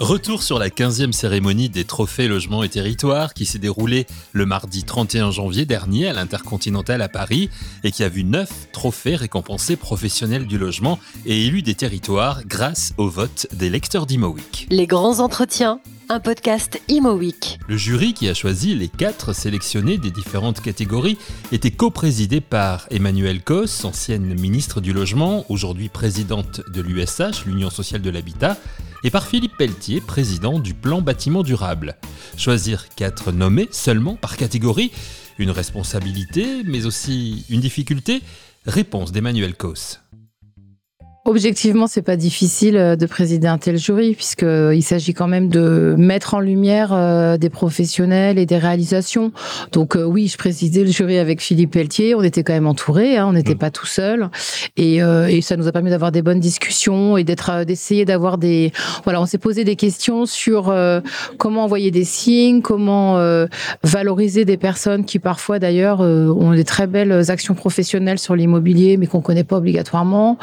Retour 0.00 0.42
sur 0.42 0.58
la 0.58 0.70
15e 0.70 1.12
cérémonie 1.12 1.68
des 1.68 1.84
trophées 1.84 2.26
logements 2.26 2.62
et 2.62 2.70
territoires 2.70 3.34
qui 3.34 3.44
s'est 3.44 3.58
déroulée 3.58 4.06
le 4.32 4.46
mardi 4.46 4.82
31 4.82 5.30
janvier 5.30 5.66
dernier 5.66 6.08
à 6.08 6.14
l'Intercontinental 6.14 7.02
à 7.02 7.08
Paris 7.10 7.50
et 7.84 7.90
qui 7.90 8.02
a 8.02 8.08
vu 8.08 8.24
neuf 8.24 8.48
trophées 8.72 9.14
récompensés 9.14 9.76
professionnels 9.76 10.46
du 10.46 10.56
logement 10.56 10.98
et 11.26 11.44
élus 11.44 11.60
des 11.60 11.74
territoires 11.74 12.40
grâce 12.46 12.94
au 12.96 13.08
vote 13.08 13.46
des 13.52 13.68
lecteurs 13.68 14.06
d'ImoWeek. 14.06 14.68
Les 14.70 14.86
grands 14.86 15.20
entretiens 15.20 15.80
un 16.12 16.18
podcast 16.18 16.82
Imo 16.88 17.20
Le 17.68 17.76
jury 17.76 18.14
qui 18.14 18.28
a 18.28 18.34
choisi 18.34 18.74
les 18.74 18.88
quatre 18.88 19.32
sélectionnés 19.32 19.96
des 19.96 20.10
différentes 20.10 20.60
catégories 20.60 21.16
était 21.52 21.70
coprésidé 21.70 22.40
par 22.40 22.88
Emmanuel 22.90 23.44
Cos, 23.44 23.84
ancienne 23.84 24.34
ministre 24.34 24.80
du 24.80 24.92
Logement, 24.92 25.44
aujourd'hui 25.48 25.88
présidente 25.88 26.62
de 26.68 26.80
l'USH, 26.80 27.44
l'Union 27.46 27.70
sociale 27.70 28.02
de 28.02 28.10
l'habitat, 28.10 28.56
et 29.04 29.10
par 29.10 29.24
Philippe 29.24 29.56
Pelletier, 29.56 30.00
président 30.00 30.58
du 30.58 30.74
plan 30.74 31.00
bâtiment 31.00 31.44
durable. 31.44 31.96
Choisir 32.36 32.88
quatre 32.88 33.30
nommés 33.30 33.68
seulement 33.70 34.16
par 34.16 34.36
catégorie, 34.36 34.90
une 35.38 35.52
responsabilité, 35.52 36.64
mais 36.64 36.86
aussi 36.86 37.44
une 37.50 37.60
difficulté 37.60 38.20
Réponse 38.66 39.12
d'Emmanuel 39.12 39.54
Cos. 39.54 40.00
Objectivement, 41.26 41.86
c'est 41.86 42.00
pas 42.00 42.16
difficile 42.16 42.78
euh, 42.78 42.96
de 42.96 43.04
présider 43.04 43.46
un 43.46 43.58
tel 43.58 43.76
jury 43.76 44.14
puisqu'il 44.14 44.48
euh, 44.48 44.80
s'agit 44.80 45.12
quand 45.12 45.28
même 45.28 45.48
de 45.48 45.94
mettre 45.98 46.32
en 46.32 46.40
lumière 46.40 46.94
euh, 46.94 47.36
des 47.36 47.50
professionnels 47.50 48.38
et 48.38 48.46
des 48.46 48.56
réalisations. 48.56 49.30
Donc 49.72 49.98
oui, 50.02 50.28
je 50.28 50.38
présidais 50.38 50.82
le 50.82 50.90
jury 50.90 51.18
avec 51.18 51.42
Philippe 51.42 51.72
Pelletier. 51.72 52.14
On 52.14 52.22
était 52.22 52.42
quand 52.42 52.54
même 52.54 52.66
entouré, 52.66 53.18
hein, 53.18 53.26
on 53.28 53.34
n'était 53.34 53.54
mm. 53.54 53.58
pas 53.58 53.70
tout 53.70 53.86
seul, 53.86 54.30
et, 54.76 54.96
et, 54.96 55.40
ça 55.42 55.56
nous 55.56 55.68
a 55.68 55.72
permis 55.72 55.90
d'avoir 55.90 56.12
des 56.12 56.22
bonnes 56.22 56.40
discussions 56.40 57.16
et 57.16 57.24
d'être, 57.24 57.64
d'essayer 57.64 58.04
d'avoir 58.04 58.38
des, 58.38 58.72
voilà, 59.04 59.20
on 59.20 59.26
s'est 59.26 59.38
posé 59.38 59.64
des 59.64 59.76
questions 59.76 60.26
sur 60.26 60.74
comment 61.38 61.64
envoyer 61.64 61.90
des 61.90 62.04
signes, 62.04 62.62
comment 62.62 63.16
valoriser 63.82 64.44
des 64.44 64.56
personnes 64.56 65.04
qui 65.04 65.18
parfois 65.18 65.58
d'ailleurs 65.58 66.00
ont 66.00 66.52
des 66.52 66.64
très 66.64 66.86
belles 66.86 67.30
actions 67.30 67.54
professionnelles 67.54 68.18
sur 68.18 68.36
l'immobilier, 68.36 68.96
mais 68.96 69.06
qu'on 69.06 69.20
connaît 69.20 69.44
pas 69.44 69.56
obligatoirement 69.56 70.38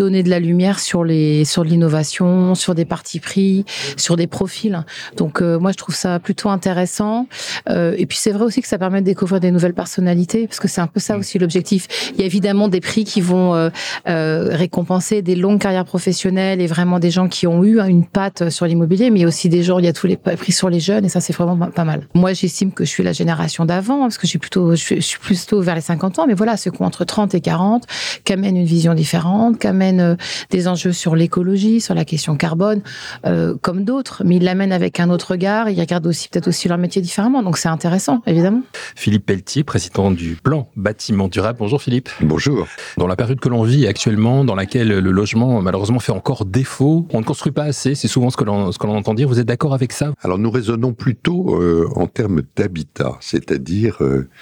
donner 0.00 0.22
de 0.22 0.30
la 0.30 0.40
lumière 0.40 0.80
sur 0.80 1.04
les 1.04 1.44
sur 1.44 1.62
l'innovation, 1.62 2.54
sur 2.54 2.74
des 2.74 2.86
partis 2.86 3.20
pris, 3.20 3.66
sur 3.98 4.16
des 4.16 4.26
profils. 4.26 4.82
Donc 5.18 5.42
euh, 5.42 5.58
moi 5.58 5.72
je 5.72 5.76
trouve 5.76 5.94
ça 5.94 6.18
plutôt 6.18 6.48
intéressant. 6.48 7.26
Euh, 7.68 7.94
et 7.98 8.06
puis 8.06 8.16
c'est 8.16 8.30
vrai 8.30 8.44
aussi 8.44 8.62
que 8.62 8.68
ça 8.68 8.78
permet 8.78 9.02
de 9.02 9.04
découvrir 9.04 9.40
des 9.40 9.50
nouvelles 9.50 9.74
personnalités 9.74 10.46
parce 10.46 10.58
que 10.58 10.68
c'est 10.68 10.80
un 10.80 10.86
peu 10.86 11.00
ça 11.00 11.18
aussi 11.18 11.38
l'objectif. 11.38 11.86
Il 12.14 12.20
y 12.20 12.22
a 12.22 12.26
évidemment 12.26 12.68
des 12.68 12.80
prix 12.80 13.04
qui 13.04 13.20
vont 13.20 13.54
euh, 13.54 13.70
récompenser 14.06 15.20
des 15.20 15.36
longues 15.36 15.60
carrières 15.60 15.84
professionnelles 15.84 16.62
et 16.62 16.66
vraiment 16.66 16.98
des 16.98 17.10
gens 17.10 17.28
qui 17.28 17.46
ont 17.46 17.62
eu 17.62 17.78
une 17.78 18.06
patte 18.06 18.48
sur 18.48 18.64
l'immobilier, 18.64 19.10
mais 19.10 19.26
aussi 19.26 19.50
des 19.50 19.62
gens 19.62 19.78
il 19.78 19.84
y 19.84 19.88
a 19.88 19.92
tous 19.92 20.06
les 20.06 20.16
prix 20.16 20.52
sur 20.52 20.70
les 20.70 20.80
jeunes 20.80 21.04
et 21.04 21.10
ça 21.10 21.20
c'est 21.20 21.34
vraiment 21.34 21.58
pas 21.68 21.84
mal. 21.84 22.08
Moi 22.14 22.32
j'estime 22.32 22.72
que 22.72 22.86
je 22.86 22.88
suis 22.88 23.02
la 23.02 23.12
génération 23.12 23.66
d'avant 23.66 24.00
parce 24.00 24.16
que 24.16 24.26
j'ai 24.26 24.38
plutôt 24.38 24.74
je 24.74 25.00
suis 25.00 25.18
plutôt 25.18 25.60
vers 25.60 25.74
les 25.74 25.82
50 25.82 26.20
ans, 26.20 26.26
mais 26.26 26.32
voilà 26.32 26.56
ceux 26.56 26.70
qui 26.70 26.80
ont 26.80 26.86
entre 26.86 27.04
30 27.04 27.34
et 27.34 27.42
40 27.42 27.84
qui 28.24 28.32
amènent 28.32 28.56
une 28.56 28.64
vision 28.64 28.94
différente, 28.94 29.58
qui 29.58 29.66
amènent 29.66 29.89
euh, 29.98 30.14
des 30.50 30.68
enjeux 30.68 30.92
sur 30.92 31.16
l'écologie, 31.16 31.80
sur 31.80 31.94
la 31.94 32.04
question 32.04 32.36
carbone, 32.36 32.82
euh, 33.26 33.56
comme 33.60 33.84
d'autres, 33.84 34.22
mais 34.24 34.36
ils 34.36 34.44
l'amènent 34.44 34.72
avec 34.72 35.00
un 35.00 35.10
autre 35.10 35.32
regard. 35.32 35.68
Ils 35.70 35.80
regardent 35.80 36.06
aussi 36.06 36.28
peut-être 36.28 36.48
aussi 36.48 36.68
leur 36.68 36.78
métier 36.78 37.02
différemment. 37.02 37.42
Donc 37.42 37.58
c'est 37.58 37.68
intéressant, 37.68 38.22
évidemment. 38.26 38.62
Philippe 38.94 39.26
Pelletier, 39.26 39.64
président 39.64 40.10
du 40.10 40.36
plan 40.36 40.68
bâtiment 40.76 41.26
durable. 41.26 41.58
Bonjour 41.58 41.82
Philippe. 41.82 42.10
Bonjour. 42.20 42.68
Dans 42.98 43.06
la 43.06 43.16
période 43.16 43.40
que 43.40 43.48
l'on 43.48 43.62
vit 43.62 43.86
actuellement, 43.86 44.44
dans 44.44 44.54
laquelle 44.54 44.88
le 44.88 45.10
logement 45.10 45.62
malheureusement 45.62 45.98
fait 45.98 46.12
encore 46.12 46.44
défaut, 46.44 47.06
on 47.12 47.20
ne 47.20 47.24
construit 47.24 47.52
pas 47.52 47.64
assez. 47.64 47.94
C'est 47.94 48.08
souvent 48.08 48.30
ce 48.30 48.36
que 48.36 48.44
l'on 48.44 48.70
ce 48.72 48.78
que 48.78 48.86
l'on 48.86 48.96
entend 48.96 49.14
dire. 49.14 49.26
Vous 49.26 49.40
êtes 49.40 49.46
d'accord 49.46 49.74
avec 49.74 49.92
ça? 49.92 50.12
Alors 50.22 50.38
nous 50.38 50.50
raisonnons 50.50 50.92
plutôt 50.92 51.56
euh, 51.56 51.88
en 51.96 52.06
termes 52.06 52.42
d'habitat, 52.56 53.16
c'est-à-dire 53.20 53.98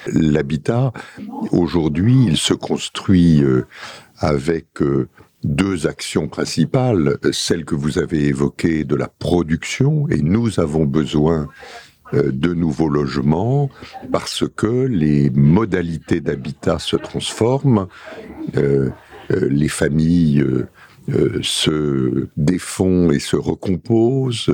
l'habitat. 0.06 0.92
Aujourd'hui, 1.53 2.26
il 2.26 2.37
se 2.37 2.54
construit 2.54 3.42
avec 4.19 4.66
deux 5.44 5.87
actions 5.87 6.28
principales, 6.28 7.16
celle 7.32 7.65
que 7.65 7.75
vous 7.75 7.99
avez 7.99 8.26
évoquée 8.26 8.84
de 8.84 8.97
la 8.97 9.09
production, 9.09 10.09
et 10.09 10.22
nous 10.22 10.60
avons 10.60 10.84
besoin 10.84 11.49
euh, 12.15 12.31
de 12.32 12.54
nouveaux 12.54 12.88
logements 12.88 13.69
parce 14.10 14.44
que 14.56 14.87
les 14.87 15.31
modalités 15.31 16.21
d'habitat 16.21 16.78
se 16.78 16.97
transforment, 16.97 17.87
euh, 18.56 18.91
euh, 19.31 19.49
les 19.50 19.69
familles 19.69 20.44
se 21.42 22.28
défont 22.36 23.10
et 23.10 23.19
se 23.19 23.36
recomposent, 23.36 24.52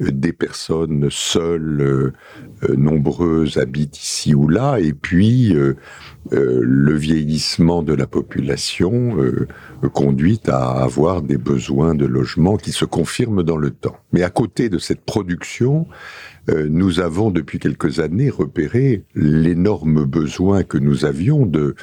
des 0.00 0.32
personnes 0.32 1.08
seules, 1.10 2.12
nombreuses, 2.76 3.56
habitent 3.56 3.98
ici 3.98 4.34
ou 4.34 4.48
là, 4.48 4.78
et 4.78 4.92
puis 4.92 5.54
le 6.30 6.94
vieillissement 6.94 7.82
de 7.82 7.94
la 7.94 8.06
population 8.06 9.16
conduit 9.94 10.40
à 10.46 10.82
avoir 10.82 11.22
des 11.22 11.38
besoins 11.38 11.94
de 11.94 12.06
logement 12.06 12.56
qui 12.56 12.72
se 12.72 12.84
confirment 12.84 13.42
dans 13.42 13.56
le 13.56 13.70
temps. 13.70 13.96
Mais 14.12 14.22
à 14.22 14.30
côté 14.30 14.68
de 14.68 14.78
cette 14.78 15.04
production, 15.04 15.86
euh, 16.48 16.66
nous 16.70 17.00
avons 17.00 17.30
depuis 17.30 17.58
quelques 17.58 18.00
années 18.00 18.30
repéré 18.30 19.04
l'énorme 19.14 20.04
besoin 20.04 20.62
que 20.62 20.78
nous 20.78 21.04
avions 21.04 21.46
de 21.46 21.74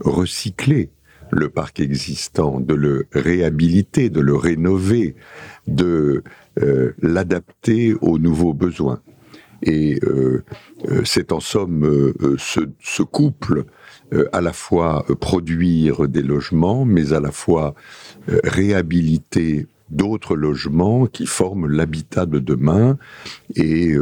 recycler 0.00 0.90
le 1.30 1.48
parc 1.48 1.80
existant, 1.80 2.60
de 2.60 2.74
le 2.74 3.06
réhabiliter, 3.12 4.10
de 4.10 4.20
le 4.20 4.36
rénover, 4.36 5.16
de 5.66 6.22
euh, 6.60 6.92
l'adapter 7.02 7.94
aux 8.00 8.18
nouveaux 8.18 8.54
besoins. 8.54 9.00
Et 9.62 9.98
euh, 10.04 10.44
c'est 11.04 11.32
en 11.32 11.40
somme 11.40 12.12
ce, 12.38 12.60
ce, 12.80 13.02
couple 13.02 13.64
euh, 14.14 14.26
à 14.32 14.40
la 14.40 14.54
fois 14.54 15.04
euh, 15.10 15.14
produire 15.14 16.08
des 16.08 16.22
logements, 16.22 16.86
mais 16.86 17.12
à 17.12 17.20
la 17.20 17.30
fois 17.30 17.74
euh, 18.30 18.40
réhabiliter 18.42 19.66
d'autres 19.90 20.34
logements 20.34 21.06
qui 21.06 21.26
forment 21.26 21.66
l'habitat 21.66 22.24
de 22.24 22.38
demain 22.38 22.98
et 23.54 23.94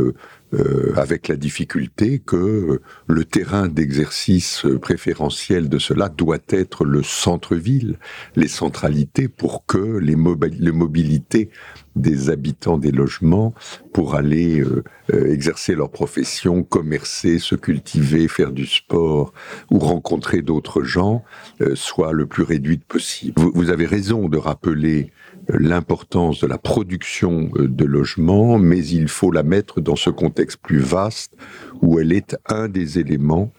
avec 0.96 1.28
la 1.28 1.36
difficulté 1.36 2.18
que 2.18 2.80
le 3.06 3.24
terrain 3.24 3.68
d'exercice 3.68 4.66
préférentiel 4.80 5.68
de 5.68 5.78
cela 5.78 6.08
doit 6.08 6.38
être 6.48 6.84
le 6.84 7.02
centre-ville, 7.02 7.98
les 8.36 8.48
centralités 8.48 9.28
pour 9.28 9.66
que 9.66 9.98
les, 9.98 10.16
les 10.58 10.72
mobilités 10.72 11.50
des 11.96 12.30
habitants 12.30 12.78
des 12.78 12.92
logements 12.92 13.54
pour 13.92 14.14
aller 14.14 14.60
euh, 14.60 14.84
euh, 15.12 15.32
exercer 15.32 15.74
leur 15.74 15.90
profession, 15.90 16.62
commercer, 16.62 17.38
se 17.38 17.54
cultiver, 17.54 18.28
faire 18.28 18.52
du 18.52 18.66
sport 18.66 19.32
ou 19.70 19.78
rencontrer 19.78 20.42
d'autres 20.42 20.82
gens 20.82 21.24
euh, 21.62 21.74
soit 21.74 22.12
le 22.12 22.26
plus 22.26 22.42
réduite 22.42 22.84
possible. 22.84 23.40
Vous, 23.54 23.70
avez 23.70 23.86
raison 23.86 24.28
de 24.28 24.36
rappeler 24.36 25.10
l'importance 25.48 26.40
de 26.40 26.46
la 26.46 26.58
production 26.58 27.50
de 27.54 27.84
logements, 27.84 28.58
mais 28.58 28.84
il 28.84 29.08
faut 29.08 29.30
la 29.30 29.42
mettre 29.42 29.80
dans 29.80 29.96
ce 29.96 30.10
contexte 30.10 30.58
plus 30.58 30.80
vaste 30.80 31.36
où 31.82 31.98
elle 31.98 32.12
est 32.12 32.36
un 32.48 32.68
des 32.68 32.98
éléments 32.98 33.52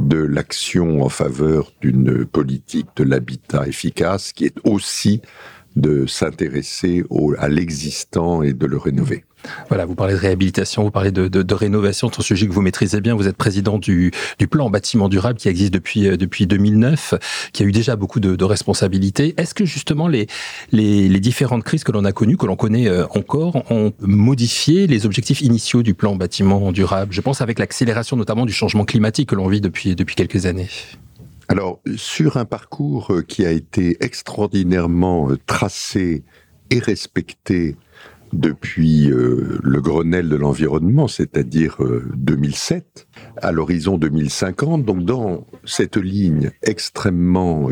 de 0.00 0.18
l'action 0.18 1.02
en 1.02 1.08
faveur 1.08 1.72
d'une 1.80 2.24
politique 2.24 2.88
de 2.96 3.04
l'habitat 3.04 3.66
efficace 3.66 4.32
qui 4.32 4.44
est 4.44 4.58
aussi 4.64 5.20
de 5.76 6.06
s'intéresser 6.06 7.04
à 7.38 7.48
l'existant 7.48 8.42
et 8.42 8.52
de 8.52 8.66
le 8.66 8.76
rénover. 8.76 9.24
Voilà, 9.68 9.84
vous 9.84 9.94
parlez 9.94 10.14
de 10.14 10.18
réhabilitation, 10.18 10.84
vous 10.84 10.90
parlez 10.90 11.10
de, 11.10 11.28
de, 11.28 11.42
de 11.42 11.54
rénovation, 11.54 12.10
c'est 12.10 12.20
un 12.20 12.22
sujet 12.22 12.46
que 12.46 12.52
vous 12.52 12.62
maîtrisez 12.62 13.00
bien. 13.00 13.14
Vous 13.14 13.28
êtes 13.28 13.36
président 13.36 13.78
du, 13.78 14.12
du 14.38 14.46
plan 14.46 14.70
bâtiment 14.70 15.08
durable 15.08 15.38
qui 15.38 15.48
existe 15.48 15.72
depuis, 15.72 16.08
euh, 16.08 16.16
depuis 16.16 16.46
2009, 16.46 17.14
qui 17.52 17.62
a 17.62 17.66
eu 17.66 17.72
déjà 17.72 17.96
beaucoup 17.96 18.20
de, 18.20 18.36
de 18.36 18.44
responsabilités. 18.44 19.34
Est-ce 19.36 19.54
que 19.54 19.64
justement 19.64 20.08
les, 20.08 20.26
les, 20.72 21.08
les, 21.08 21.20
différentes 21.20 21.64
crises 21.64 21.84
que 21.84 21.92
l'on 21.92 22.04
a 22.04 22.12
connues, 22.12 22.36
que 22.36 22.46
l'on 22.46 22.56
connaît 22.56 22.88
euh, 22.88 23.06
encore, 23.10 23.70
ont 23.70 23.92
modifié 24.00 24.86
les 24.86 25.06
objectifs 25.06 25.40
initiaux 25.40 25.82
du 25.82 25.94
plan 25.94 26.16
bâtiment 26.16 26.72
durable? 26.72 27.12
Je 27.12 27.20
pense 27.20 27.40
avec 27.40 27.58
l'accélération 27.58 28.16
notamment 28.16 28.46
du 28.46 28.52
changement 28.52 28.84
climatique 28.84 29.28
que 29.30 29.34
l'on 29.34 29.48
vit 29.48 29.60
depuis, 29.60 29.94
depuis 29.94 30.14
quelques 30.14 30.46
années. 30.46 30.68
Alors, 31.48 31.80
sur 31.96 32.36
un 32.36 32.44
parcours 32.44 33.12
euh, 33.12 33.22
qui 33.22 33.44
a 33.44 33.50
été 33.50 33.96
extraordinairement 34.00 35.30
euh, 35.30 35.38
tracé 35.46 36.24
et 36.70 36.78
respecté 36.78 37.76
depuis 38.32 39.10
euh, 39.10 39.58
le 39.62 39.80
Grenelle 39.80 40.28
de 40.28 40.36
l'environnement, 40.36 41.06
c'est-à-dire 41.06 41.78
2007, 42.16 43.06
à 43.40 43.52
l'horizon 43.52 43.96
2050. 43.96 44.84
Donc 44.84 45.04
dans 45.04 45.46
cette 45.64 45.96
ligne 45.96 46.50
extrêmement 46.62 47.68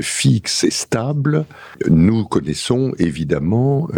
fixe 0.00 0.64
et 0.64 0.72
stable, 0.72 1.44
nous 1.88 2.24
connaissons 2.24 2.94
évidemment 2.98 3.88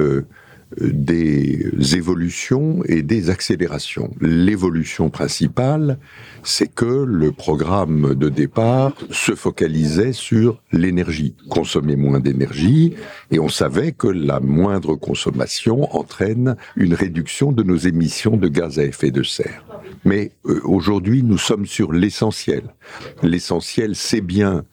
des 0.81 1.70
évolutions 1.94 2.82
et 2.85 3.03
des 3.03 3.31
accélérations. 3.31 4.11
L'évolution 4.20 5.11
principale, 5.11 5.99
c'est 6.43 6.73
que 6.73 6.85
le 6.85 7.32
programme 7.32 8.15
de 8.15 8.29
départ 8.29 8.93
se 9.11 9.35
focalisait 9.35 10.12
sur 10.12 10.61
l'énergie, 10.73 11.35
consommer 11.49 11.97
moins 11.97 12.20
d'énergie, 12.20 12.94
et 13.31 13.38
on 13.38 13.49
savait 13.49 13.93
que 13.93 14.09
la 14.09 14.41
moindre 14.41 14.94
consommation 14.94 15.94
entraîne 15.97 16.56
une 16.76 16.94
réduction 16.94 17.53
de 17.53 17.62
nos 17.62 17.76
émissions 17.76 18.37
de 18.37 18.49
gaz 18.49 18.79
à 18.79 18.85
effet 18.85 19.11
de 19.11 19.23
serre. 19.23 19.64
Mais 20.05 20.32
euh, 20.47 20.61
aujourd'hui, 20.64 21.23
nous 21.23 21.38
sommes 21.38 21.67
sur 21.67 21.93
l'essentiel. 21.93 22.62
L'essentiel, 23.23 23.94
c'est 23.94 24.21
bien 24.21 24.64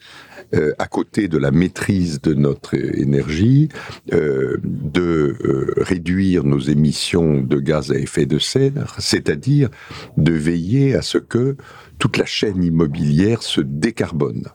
euh, 0.54 0.74
à 0.78 0.88
côté 0.88 1.28
de 1.28 1.38
la 1.38 1.52
maîtrise 1.52 2.22
de 2.22 2.34
notre 2.34 2.76
énergie, 2.76 3.70
euh, 4.14 4.58
de 4.64 5.36
euh, 5.44 5.74
réduire 5.78 6.44
nos 6.44 6.60
émissions 6.60 7.42
de 7.42 7.60
gaz 7.60 7.92
à 7.92 7.96
effet 7.96 8.26
de 8.26 8.40
serre, 8.40 8.96
c'est-à-dire 9.00 9.70
de 10.18 10.32
veiller 10.34 10.96
à 10.96 11.02
ce 11.02 11.18
que 11.18 11.56
toute 11.98 12.18
la 12.18 12.26
chaîne 12.26 12.64
immobilière 12.64 13.42
se 13.42 13.62
décarbone. 13.62 14.46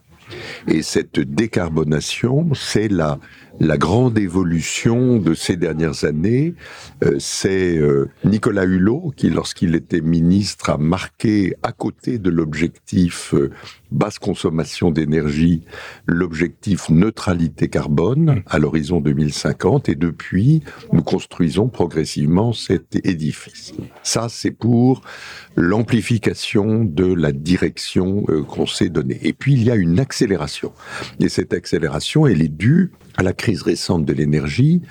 Et 0.68 0.82
cette 0.82 1.18
décarbonation, 1.18 2.50
c'est 2.54 2.88
la 2.88 3.18
la 3.60 3.76
grande 3.76 4.18
évolution 4.18 5.18
de 5.18 5.34
ces 5.34 5.56
dernières 5.56 6.04
années, 6.04 6.54
euh, 7.04 7.16
c'est 7.18 7.76
euh, 7.76 8.08
Nicolas 8.24 8.64
Hulot 8.64 9.12
qui, 9.14 9.28
lorsqu'il 9.28 9.74
était 9.74 10.00
ministre, 10.00 10.70
a 10.70 10.78
marqué 10.78 11.54
à 11.62 11.72
côté 11.72 12.18
de 12.18 12.30
l'objectif 12.30 13.34
euh, 13.34 13.50
basse 13.92 14.18
consommation 14.18 14.90
d'énergie, 14.90 15.62
l'objectif 16.06 16.88
neutralité 16.88 17.68
carbone 17.68 18.42
à 18.46 18.58
l'horizon 18.58 19.02
2050. 19.02 19.90
Et 19.90 19.94
depuis, 19.94 20.62
nous 20.94 21.02
construisons 21.02 21.68
progressivement 21.68 22.54
cet 22.54 22.96
édifice. 23.04 23.74
Ça, 24.02 24.28
c'est 24.30 24.52
pour 24.52 25.02
l'amplification 25.56 26.84
de 26.84 27.12
la 27.12 27.32
direction 27.32 28.22
qu'on 28.48 28.66
s'est 28.66 28.88
donnée. 28.88 29.18
Et 29.22 29.34
puis, 29.34 29.52
il 29.52 29.64
y 29.64 29.70
a 29.70 29.74
une 29.74 30.00
accélération. 30.00 30.72
Et 31.18 31.28
cette 31.28 31.52
accélération, 31.52 32.26
elle 32.26 32.40
est 32.40 32.48
due 32.48 32.92
à 33.16 33.22
la 33.22 33.32
crise 33.32 33.62
récente 33.62 34.04
de 34.04 34.12
l'énergie 34.12 34.82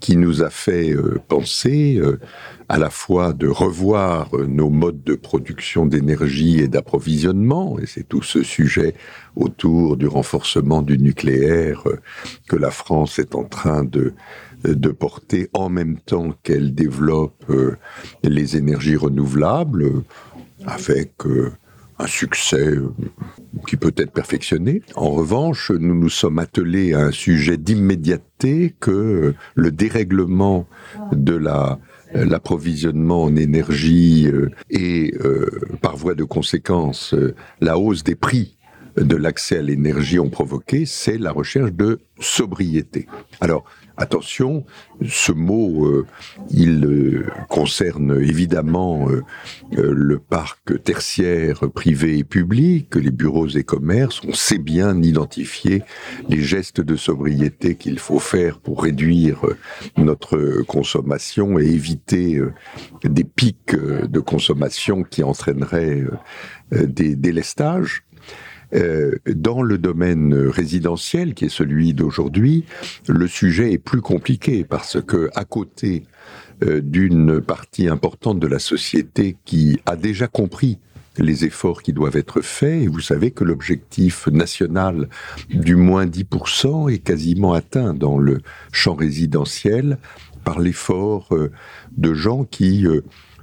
qui 0.00 0.16
nous 0.16 0.42
a 0.42 0.50
fait 0.50 0.92
euh, 0.92 1.20
penser 1.28 1.96
euh, 1.98 2.20
à 2.68 2.78
la 2.78 2.90
fois 2.90 3.32
de 3.32 3.48
revoir 3.48 4.28
euh, 4.34 4.46
nos 4.46 4.70
modes 4.70 5.02
de 5.02 5.14
production 5.14 5.86
d'énergie 5.86 6.60
et 6.60 6.68
d'approvisionnement, 6.68 7.78
et 7.78 7.86
c'est 7.86 8.08
tout 8.08 8.22
ce 8.22 8.42
sujet 8.42 8.94
autour 9.36 9.96
du 9.96 10.06
renforcement 10.06 10.82
du 10.82 10.98
nucléaire 10.98 11.84
que 12.48 12.56
la 12.56 12.70
France 12.70 13.18
est 13.18 13.34
en 13.34 13.44
train 13.44 13.84
de, 13.84 14.12
de 14.64 14.88
porter 14.90 15.48
en 15.52 15.68
même 15.68 15.98
temps 15.98 16.34
qu'elle 16.42 16.74
développe 16.74 17.44
les 18.22 18.56
énergies 18.56 18.96
renouvelables, 18.96 20.02
avec 20.66 21.12
un 21.98 22.06
succès 22.06 22.68
euh, 22.68 22.92
qui 23.66 23.76
peut 23.76 23.94
être 23.96 24.12
perfectionné. 24.12 24.82
En 24.94 25.10
revanche, 25.10 25.70
nous 25.70 25.94
nous 25.94 26.08
sommes 26.08 26.38
attelés 26.38 26.94
à 26.94 27.00
un 27.00 27.10
sujet 27.10 27.56
d'immédiateté 27.56 28.74
que 28.80 29.34
le 29.54 29.70
dérèglement 29.70 30.66
de 31.12 31.34
la 31.34 31.78
l'approvisionnement 32.14 33.24
en 33.24 33.36
énergie 33.36 34.28
euh, 34.28 34.50
et 34.70 35.14
euh, 35.20 35.50
par 35.82 35.98
voie 35.98 36.14
de 36.14 36.24
conséquence 36.24 37.14
la 37.60 37.78
hausse 37.78 38.02
des 38.02 38.14
prix 38.14 38.57
de 39.00 39.16
l'accès 39.16 39.58
à 39.58 39.62
l'énergie 39.62 40.18
ont 40.18 40.30
provoqué, 40.30 40.86
c'est 40.86 41.18
la 41.18 41.32
recherche 41.32 41.72
de 41.72 42.00
sobriété. 42.20 43.06
Alors, 43.40 43.64
Attention, 44.00 44.64
ce 45.08 45.32
mot, 45.32 45.86
euh, 45.86 46.06
il 46.50 46.84
euh, 46.84 47.26
concerne 47.48 48.22
évidemment 48.22 49.08
euh, 49.10 49.22
le 49.72 50.20
parc 50.20 50.80
tertiaire 50.84 51.68
privé 51.74 52.18
et 52.18 52.24
public, 52.24 52.94
les 52.94 53.10
bureaux 53.10 53.48
et 53.48 53.64
commerces. 53.64 54.20
On 54.24 54.34
sait 54.34 54.58
bien 54.58 55.02
identifier 55.02 55.82
les 56.28 56.40
gestes 56.40 56.80
de 56.80 56.94
sobriété 56.94 57.74
qu'il 57.74 57.98
faut 57.98 58.20
faire 58.20 58.60
pour 58.60 58.84
réduire 58.84 59.40
notre 59.96 60.62
consommation 60.62 61.58
et 61.58 61.64
éviter 61.64 62.40
des 63.02 63.24
pics 63.24 63.74
de 63.74 64.20
consommation 64.20 65.02
qui 65.02 65.24
entraîneraient 65.24 66.04
des 66.70 67.16
délestages. 67.16 68.04
Euh, 68.74 69.12
dans 69.26 69.62
le 69.62 69.78
domaine 69.78 70.34
résidentiel, 70.34 71.34
qui 71.34 71.46
est 71.46 71.50
celui 71.50 71.94
d'aujourd'hui, 71.94 72.64
le 73.06 73.26
sujet 73.26 73.72
est 73.72 73.78
plus 73.78 74.02
compliqué 74.02 74.64
parce 74.64 75.00
que 75.00 75.30
à 75.34 75.44
côté 75.44 76.04
euh, 76.62 76.80
d'une 76.82 77.40
partie 77.40 77.88
importante 77.88 78.40
de 78.40 78.46
la 78.46 78.58
société 78.58 79.36
qui 79.44 79.80
a 79.86 79.96
déjà 79.96 80.26
compris 80.26 80.78
les 81.16 81.44
efforts 81.44 81.82
qui 81.82 81.92
doivent 81.92 82.16
être 82.16 82.42
faits, 82.42 82.82
et 82.82 82.86
vous 82.86 83.00
savez 83.00 83.30
que 83.30 83.42
l'objectif 83.42 84.28
national 84.28 85.08
du 85.48 85.74
moins 85.74 86.06
10% 86.06 86.92
est 86.92 86.98
quasiment 86.98 87.54
atteint 87.54 87.94
dans 87.94 88.18
le 88.18 88.40
champ 88.70 88.94
résidentiel 88.94 89.98
par 90.44 90.60
l'effort 90.60 91.28
euh, 91.32 91.50
de 91.96 92.12
gens 92.12 92.44
qui 92.44 92.86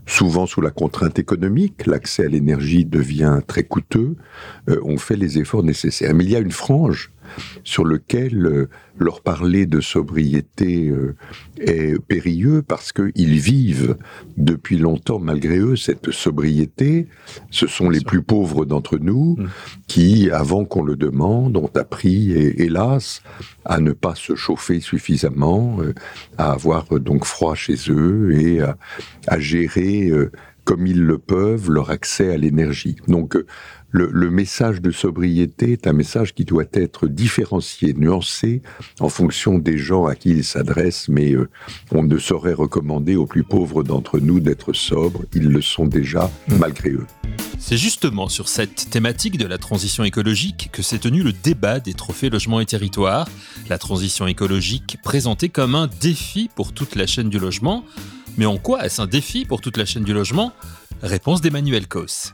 souvent 0.06 0.46
sous 0.46 0.62
la 0.62 0.72
contrainte 0.72 1.20
économique, 1.20 1.86
l'accès 1.86 2.26
à 2.26 2.28
l'énergie 2.28 2.86
devient 2.86 3.40
très 3.46 3.64
coûteux, 3.64 4.16
euh, 4.70 4.80
on 4.84 4.98
fait 4.98 5.16
les 5.16 5.40
efforts 5.40 5.64
nécessaires. 5.64 6.14
Mais 6.14 6.24
il 6.24 6.30
y 6.30 6.36
a 6.36 6.40
une 6.40 6.52
frange 6.52 7.12
sur 7.64 7.86
laquelle 7.86 8.46
euh, 8.46 8.70
leur 8.98 9.22
parler 9.22 9.66
de 9.66 9.82
sobriété 9.82 10.90
euh, 10.90 11.16
est 11.60 12.00
périlleux 12.00 12.62
parce 12.62 12.94
qu'ils 12.94 13.40
vivent 13.40 13.98
depuis 14.38 14.78
longtemps, 14.78 15.20
malgré 15.20 15.58
eux, 15.58 15.76
cette 15.76 16.12
sobriété. 16.12 17.08
Ce 17.50 17.68
sont 17.68 17.90
les 17.90 18.02
plus 18.02 18.22
pauvres 18.22 18.66
d'entre 18.66 18.98
nous 18.98 19.36
mmh. 19.38 19.48
qui, 19.88 20.32
avant 20.32 20.66
qu'on 20.66 20.84
le 20.84 20.96
demande, 20.96 21.58
ont 21.58 21.72
appris, 21.76 22.32
hélas, 22.32 23.22
à 23.66 23.80
ne 23.80 23.92
pas 23.92 24.16
se 24.16 24.36
chauffer 24.36 24.80
suffisamment, 24.80 25.78
euh, 25.82 25.94
à 26.38 26.52
avoir 26.52 26.86
donc 27.00 27.26
froid 27.26 27.56
chez 27.56 27.76
eux 27.90 28.34
et 28.34 28.62
à, 28.62 28.78
gérer 29.40 30.12
comme 30.64 30.88
ils 30.88 31.02
le 31.02 31.18
peuvent 31.18 31.70
leur 31.70 31.92
accès 31.92 32.32
à 32.34 32.38
l'énergie. 32.38 32.96
Donc 33.08 33.38
le, 33.96 34.30
message 34.30 34.82
de 34.82 34.92
sobriété 34.92 35.72
est 35.74 35.88
un 35.88 35.94
message 35.94 36.34
qui 36.34 36.44
doit 36.44 36.66
être 36.74 37.08
différencié, 37.08 37.94
nuancé 37.94 38.62
en 39.00 39.10
fonction 39.10 39.58
des 39.58 39.78
gens 39.78 40.06
à 40.06 40.16
qui 40.16 40.32
il 40.32 40.44
s'adresse, 40.44 41.08
mais 41.08 41.34
euh, 41.34 41.50
on 41.92 42.04
ne 42.04 42.18
saurait 42.18 42.54
recommander 42.54 43.16
aux 43.16 43.26
plus 43.26 43.44
pauvres 43.44 43.84
d'entre 43.84 44.20
nous 44.20 44.40
d'être 44.40 44.74
sobres, 44.74 45.24
ils 45.34 45.48
le 45.48 45.62
sont 45.62 45.86
déjà 45.86 46.30
hmm. 46.50 46.58
malgré 46.58 46.90
eux. 46.92 47.06
C'est 47.58 47.78
justement 47.78 48.28
sur 48.28 48.50
cette 48.50 48.90
thématique 48.90 49.38
de 49.38 49.48
la 49.48 49.58
transition 49.58 50.04
écologique 50.04 50.70
que 50.72 50.82
s'est 50.82 51.00
tenu 51.00 51.24
le 51.24 51.32
débat 51.32 51.80
des 51.80 51.94
trophées 51.94 52.30
logement 52.30 52.60
et 52.60 52.66
territoire, 52.66 53.28
la 53.70 53.78
transition 53.78 54.28
écologique 54.28 54.98
présentée 55.04 55.50
comme 55.50 55.74
un 55.74 55.88
défi 56.02 56.50
pour 56.56 56.74
toute 56.74 56.96
la 56.96 57.08
chaîne 57.08 57.30
du 57.30 57.40
logement. 57.40 57.86
Mais 58.38 58.46
en 58.46 58.58
quoi 58.58 58.86
est-ce 58.86 59.02
un 59.02 59.08
défi 59.08 59.46
pour 59.46 59.62
toute 59.62 59.78
la 59.78 59.86
chaîne 59.86 60.04
du 60.04 60.14
logement? 60.14 60.52
Réponse 61.02 61.42
d'Emmanuel 61.42 61.88
Kos. 61.88 62.34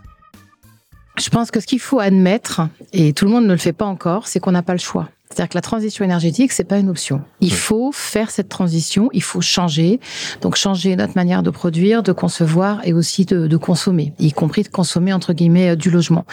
Je 1.21 1.29
pense 1.29 1.51
que 1.51 1.59
ce 1.59 1.67
qu'il 1.67 1.79
faut 1.79 1.99
admettre, 1.99 2.61
et 2.93 3.13
tout 3.13 3.25
le 3.25 3.31
monde 3.31 3.45
ne 3.45 3.51
le 3.51 3.57
fait 3.57 3.73
pas 3.73 3.85
encore, 3.85 4.27
c'est 4.27 4.39
qu'on 4.39 4.51
n'a 4.51 4.63
pas 4.63 4.73
le 4.73 4.79
choix. 4.79 5.07
C'est-à-dire 5.31 5.49
que 5.49 5.57
la 5.57 5.61
transition 5.61 6.03
énergétique, 6.03 6.51
c'est 6.51 6.65
pas 6.65 6.77
une 6.77 6.89
option. 6.89 7.21
Il 7.39 7.53
faut 7.53 7.91
faire 7.91 8.29
cette 8.31 8.49
transition, 8.49 9.09
il 9.13 9.23
faut 9.23 9.41
changer. 9.41 9.99
Donc 10.41 10.55
changer 10.55 10.95
notre 10.95 11.15
manière 11.15 11.41
de 11.41 11.49
produire, 11.49 12.03
de 12.03 12.11
concevoir 12.11 12.81
et 12.83 12.93
aussi 12.93 13.25
de, 13.25 13.47
de 13.47 13.57
consommer, 13.57 14.13
y 14.19 14.33
compris 14.33 14.63
de 14.63 14.67
consommer 14.67 15.13
entre 15.13 15.33
guillemets 15.33 15.69
euh, 15.69 15.75
du 15.75 15.89
logement. 15.89 16.25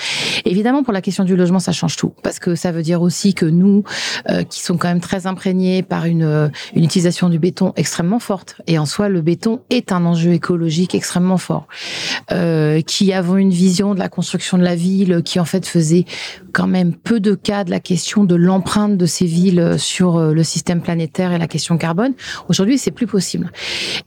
Évidemment, 0.44 0.82
pour 0.82 0.92
la 0.92 1.00
question 1.00 1.24
du 1.24 1.36
logement, 1.36 1.60
ça 1.60 1.72
change 1.72 1.96
tout 1.96 2.12
parce 2.22 2.38
que 2.38 2.54
ça 2.54 2.72
veut 2.72 2.82
dire 2.82 3.00
aussi 3.00 3.34
que 3.34 3.46
nous, 3.46 3.84
euh, 4.30 4.42
qui 4.42 4.60
sommes 4.60 4.78
quand 4.78 4.88
même 4.88 5.00
très 5.00 5.26
imprégnés 5.26 5.82
par 5.82 6.04
une, 6.06 6.24
euh, 6.24 6.48
une 6.74 6.84
utilisation 6.84 7.28
du 7.28 7.38
béton 7.38 7.72
extrêmement 7.76 8.18
forte, 8.18 8.56
et 8.66 8.78
en 8.78 8.86
soi, 8.86 9.08
le 9.08 9.20
béton 9.20 9.60
est 9.70 9.92
un 9.92 10.04
enjeu 10.04 10.32
écologique 10.32 10.94
extrêmement 10.94 11.38
fort, 11.38 11.68
euh, 12.32 12.80
qui 12.80 13.12
avons 13.12 13.36
une 13.36 13.50
vision 13.50 13.94
de 13.94 13.98
la 13.98 14.08
construction 14.08 14.58
de 14.58 14.64
la 14.64 14.74
ville 14.74 15.22
qui 15.24 15.38
en 15.40 15.44
fait 15.44 15.66
faisait 15.66 16.04
quand 16.52 16.66
même 16.66 16.94
peu 16.94 17.20
de 17.20 17.34
cas 17.34 17.64
de 17.64 17.70
la 17.70 17.80
question 17.80 18.24
de 18.24 18.34
l'empreinte 18.34 18.87
de 18.96 19.06
ces 19.06 19.26
villes 19.26 19.76
sur 19.78 20.16
euh, 20.16 20.32
le 20.32 20.42
système 20.42 20.80
planétaire 20.80 21.32
et 21.32 21.38
la 21.38 21.46
question 21.46 21.78
carbone. 21.78 22.14
Aujourd'hui, 22.48 22.78
c'est 22.78 22.90
plus 22.90 23.06
possible. 23.06 23.50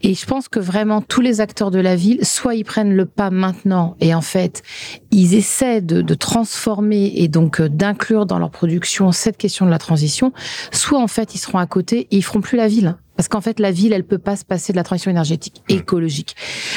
Et 0.02 0.14
je 0.14 0.26
pense 0.26 0.48
que 0.50 0.60
vraiment 0.60 1.02
tous 1.02 1.22
les 1.22 1.42
acteurs 1.42 1.72
de 1.72 1.80
la 1.80 1.96
ville, 1.96 2.26
soit 2.26 2.56
ils 2.56 2.64
prennent 2.64 2.96
le 2.96 3.06
pas 3.06 3.30
maintenant 3.30 3.96
et 4.00 4.14
en 4.14 4.22
fait, 4.22 4.64
ils 5.12 5.36
essaient 5.36 5.82
de, 5.82 6.02
de 6.02 6.14
transformer 6.14 7.12
et 7.16 7.28
donc 7.28 7.62
euh, 7.62 7.70
d'inclure 7.70 8.26
dans 8.26 8.40
leur 8.40 8.52
production 8.52 9.12
cette 9.12 9.38
question 9.38 9.66
de 9.66 9.72
la 9.72 9.80
transition, 9.80 10.34
soit 10.72 11.00
en 11.00 11.08
fait, 11.08 11.36
ils 11.36 11.40
seront 11.40 11.60
à 11.60 11.66
côté 11.66 12.08
et 12.12 12.18
ils 12.18 12.24
feront 12.24 12.42
plus 12.42 12.58
la 12.58 12.68
ville 12.68 12.96
Parce 13.22 13.30
qu'en 13.30 13.42
fait, 13.42 13.60
la 13.60 13.70
ville, 13.70 13.94
elle 13.94 14.04
peut 14.04 14.18
pas 14.18 14.36
se 14.36 14.44
passer 14.44 14.74
de 14.74 14.78
la 14.78 14.84
transition 14.84 15.12
énergétique 15.12 15.62
écologique. 15.70 16.36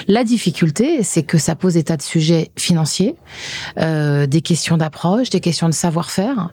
La 0.08 0.24
difficulté, 0.24 1.02
c'est 1.02 1.22
que 1.22 1.38
ça 1.38 1.54
pose 1.54 1.72
des 1.72 1.84
tas 1.84 1.96
de 1.96 2.02
sujets 2.02 2.50
financiers, 2.54 3.14
euh, 3.78 4.26
des 4.26 4.42
questions 4.42 4.76
d'approche, 4.76 5.30
des 5.30 5.40
questions 5.40 5.70
de 5.70 5.72
savoir-faire, 5.72 6.50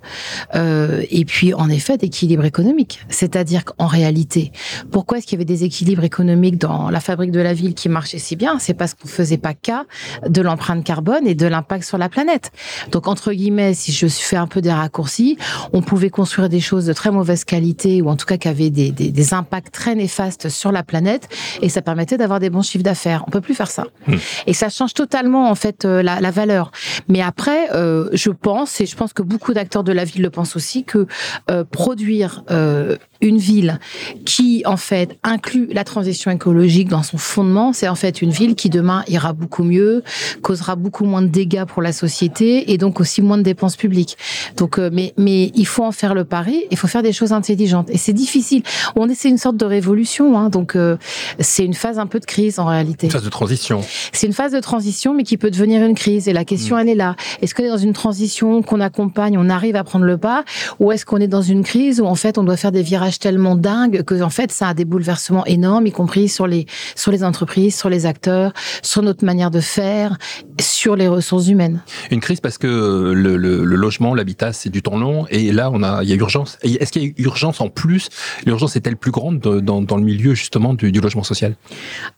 euh, 0.56 1.04
et 1.10 1.26
puis 1.26 1.54
en 1.54 1.68
effet 1.68 1.98
d'équilibre 1.98 2.46
économique. 2.46 3.02
C'est-à-dire 3.10 3.66
qu'en 3.66 3.88
réalité, 3.88 4.54
pourquoi 4.92 5.18
est-ce 5.18 5.28
qu'il 5.28 5.38
y 5.38 5.40
avait 5.40 5.44
des 5.44 5.66
équilibres 5.66 6.06
économiques 6.06 6.58
dans 6.58 6.90
la 6.90 7.02
fabrique 7.02 7.32
de 7.32 7.42
la 7.42 7.54
ville 7.54 7.74
qui 7.74 7.90
marchait 7.90 8.18
si 8.18 8.38
bien? 8.38 8.60
C'est 8.60 8.74
parce 8.74 8.94
qu'on 8.94 9.10
faisait 9.10 9.38
pas 9.38 9.54
cas 9.54 9.84
de 10.26 10.42
l'empreinte 10.42 10.86
carbone 10.86 11.28
et 11.28 11.36
de 11.36 11.48
l'impact 11.48 11.84
sur 11.84 11.98
la 11.98 12.08
planète. 12.08 12.54
Donc 12.92 13.10
entre 13.10 13.34
guillemets, 13.34 13.74
si 13.74 13.92
je 13.92 14.08
fais 14.08 14.38
un 14.38 14.48
peu 14.48 14.62
des 14.62 14.72
raccourcis, 14.72 15.36
on 15.74 15.82
pouvait 15.82 16.10
construire 16.10 16.48
des 16.48 16.62
choses 16.62 16.86
de 16.86 16.94
très 16.94 17.12
mauvaise 17.12 17.44
qualité 17.44 18.02
ou 18.02 18.08
en 18.08 18.16
tout 18.16 18.26
cas 18.26 18.38
qui 18.38 18.48
avaient 18.48 18.70
des, 18.70 18.92
des, 18.92 19.12
des 19.12 19.34
impacts 19.34 19.81
très 19.82 19.96
néfastes 19.96 20.48
sur 20.50 20.72
la 20.72 20.84
planète 20.84 21.28
et 21.64 21.70
ça 21.70 21.82
permettait 21.82 22.16
d'avoir 22.16 22.40
des 22.40 22.52
bons 22.52 22.62
chiffres 22.62 22.84
d'affaires. 22.84 23.24
On 23.28 23.32
peut 23.32 23.42
plus 23.42 23.56
faire 23.56 23.72
ça. 23.72 23.86
Hmm. 24.06 24.18
Et 24.46 24.54
ça 24.54 24.70
change 24.70 24.94
totalement 24.94 25.50
en 25.50 25.56
fait 25.56 25.86
euh, 25.86 26.04
la, 26.04 26.22
la 26.22 26.30
valeur. 26.30 26.72
Mais 27.08 27.22
après, 27.24 27.74
euh, 27.74 28.08
je 28.14 28.30
pense 28.30 28.80
et 28.80 28.86
je 28.86 28.96
pense 28.96 29.12
que 29.12 29.24
beaucoup 29.24 29.54
d'acteurs 29.56 29.84
de 29.84 29.92
la 29.92 30.06
ville 30.06 30.22
le 30.22 30.30
pensent 30.30 30.56
aussi 30.56 30.84
que 30.84 31.08
euh, 31.50 31.64
produire 31.64 32.44
euh, 32.52 32.96
une 33.22 33.38
ville 33.38 33.80
qui 34.26 34.64
en 34.66 34.78
fait 34.78 35.18
inclut 35.24 35.68
la 35.72 35.84
transition 35.84 36.32
écologique 36.32 36.90
dans 36.90 37.04
son 37.04 37.18
fondement, 37.18 37.74
c'est 37.74 37.88
en 37.88 37.96
fait 37.96 38.22
une 38.22 38.32
ville 38.32 38.56
qui 38.56 38.70
demain 38.70 39.04
ira 39.08 39.34
beaucoup 39.34 39.64
mieux, 39.64 40.04
causera 40.42 40.76
beaucoup 40.76 41.06
moins 41.06 41.22
de 41.22 41.28
dégâts 41.28 41.66
pour 41.66 41.82
la 41.82 41.94
société 41.94 42.72
et 42.72 42.78
donc 42.78 43.00
aussi 43.00 43.22
moins 43.22 43.38
de 43.38 43.44
dépenses 43.44 43.76
publiques. 43.76 44.18
Donc, 44.58 44.80
euh, 44.80 44.90
mais 44.92 45.14
mais 45.18 45.52
il 45.56 45.68
faut 45.68 45.84
en 45.84 45.92
faire 45.92 46.14
le 46.14 46.26
pari, 46.26 46.66
il 46.72 46.78
faut 46.78 46.88
faire 46.88 47.04
des 47.04 47.14
choses 47.14 47.32
intelligentes 47.32 47.90
et 47.90 47.98
c'est 47.98 48.14
difficile. 48.14 48.64
On 48.96 49.10
essaie 49.10 49.30
une 49.30 49.38
sorte 49.38 49.58
de 49.58 49.66
révolution, 49.66 50.38
hein, 50.38 50.50
donc 50.50 50.76
euh, 50.76 50.98
c'est 51.40 51.66
une 51.66 51.74
phase 51.74 52.00
un 52.00 52.08
peu 52.08 52.20
de 52.20 52.26
crise 52.26 52.60
en 52.60 52.66
réalité. 52.66 53.08
Une 53.08 53.12
phase 53.12 53.24
de 53.24 53.30
transition. 53.30 53.82
C'est 54.12 54.28
une 54.28 54.34
phase 54.34 54.52
de 54.52 54.60
transition, 54.60 55.14
mais 55.14 55.24
qui 55.24 55.38
peut 55.38 55.52
devenir 55.52 55.84
une 55.86 55.96
crise. 55.96 56.28
Et 56.28 56.34
la 56.34 56.46
question, 56.46 56.78
elle 56.78 56.90
est 56.90 56.96
là. 56.96 57.16
Est-ce 57.42 57.54
qu'on 57.54 57.64
est 57.64 57.70
dans 57.70 57.78
une 57.78 57.94
transition 57.94 58.62
qu'on 58.62 58.80
accompagne, 58.80 59.38
on 59.38 59.50
arrive 59.50 59.76
à 59.76 59.84
prendre 59.84 60.06
le 60.06 60.18
pas, 60.18 60.44
ou 60.80 60.92
est-ce 60.92 61.06
qu'on 61.06 61.18
est 61.18 61.28
dans 61.28 61.42
une 61.42 61.64
crise 61.64 62.02
où 62.02 62.06
en 62.06 62.16
fait 62.16 62.38
on 62.38 62.44
doit 62.44 62.58
faire 62.58 62.72
des 62.72 62.82
virages 62.82 63.11
tellement 63.20 63.56
dingues 63.56 64.04
que 64.04 64.22
en 64.22 64.30
fait 64.30 64.52
ça 64.52 64.70
a 64.70 64.74
des 64.74 64.86
bouleversements 64.86 65.46
énormes, 65.46 65.88
y 65.88 65.92
compris 65.92 66.30
sur 66.30 66.48
les 66.48 66.66
sur 66.96 67.12
les 67.12 67.24
entreprises, 67.24 67.76
sur 67.76 67.90
les 67.90 68.06
acteurs, 68.06 68.54
sur 68.82 69.02
notre 69.02 69.26
manière 69.26 69.52
de 69.52 69.60
faire, 69.60 70.18
sur 70.60 70.96
les 70.96 71.08
ressources 71.08 71.48
humaines. 71.48 71.82
Une 72.12 72.20
crise 72.20 72.40
parce 72.40 72.58
que 72.58 72.68
le, 73.16 73.38
le- 73.38 73.64
le 73.64 73.76
logement, 73.76 74.14
l'habitat, 74.16 74.54
c'est 74.54 74.70
du 74.70 74.82
temps 74.82 74.98
long, 74.98 75.26
et 75.30 75.52
là 75.52 75.70
on 75.72 75.84
a, 75.84 76.04
il 76.04 76.10
y 76.10 76.14
a 76.14 76.16
urgence. 76.16 76.58
Est-ce 76.64 76.92
qu'il 76.92 77.04
y 77.04 77.08
a 77.08 77.12
urgence 77.18 77.62
en 77.62 77.70
plus? 77.70 78.10
L'urgence 78.46 78.76
est-elle 78.76 78.98
plus 78.98 79.12
grande 79.12 79.40
de- 79.40 79.60
dans, 79.60 79.82
dans 79.82 79.98
le 79.98 80.04
milieu 80.04 80.34
justement 80.34 80.74
du, 80.74 80.92
du 80.92 81.00
logement 81.02 81.24
social? 81.24 81.56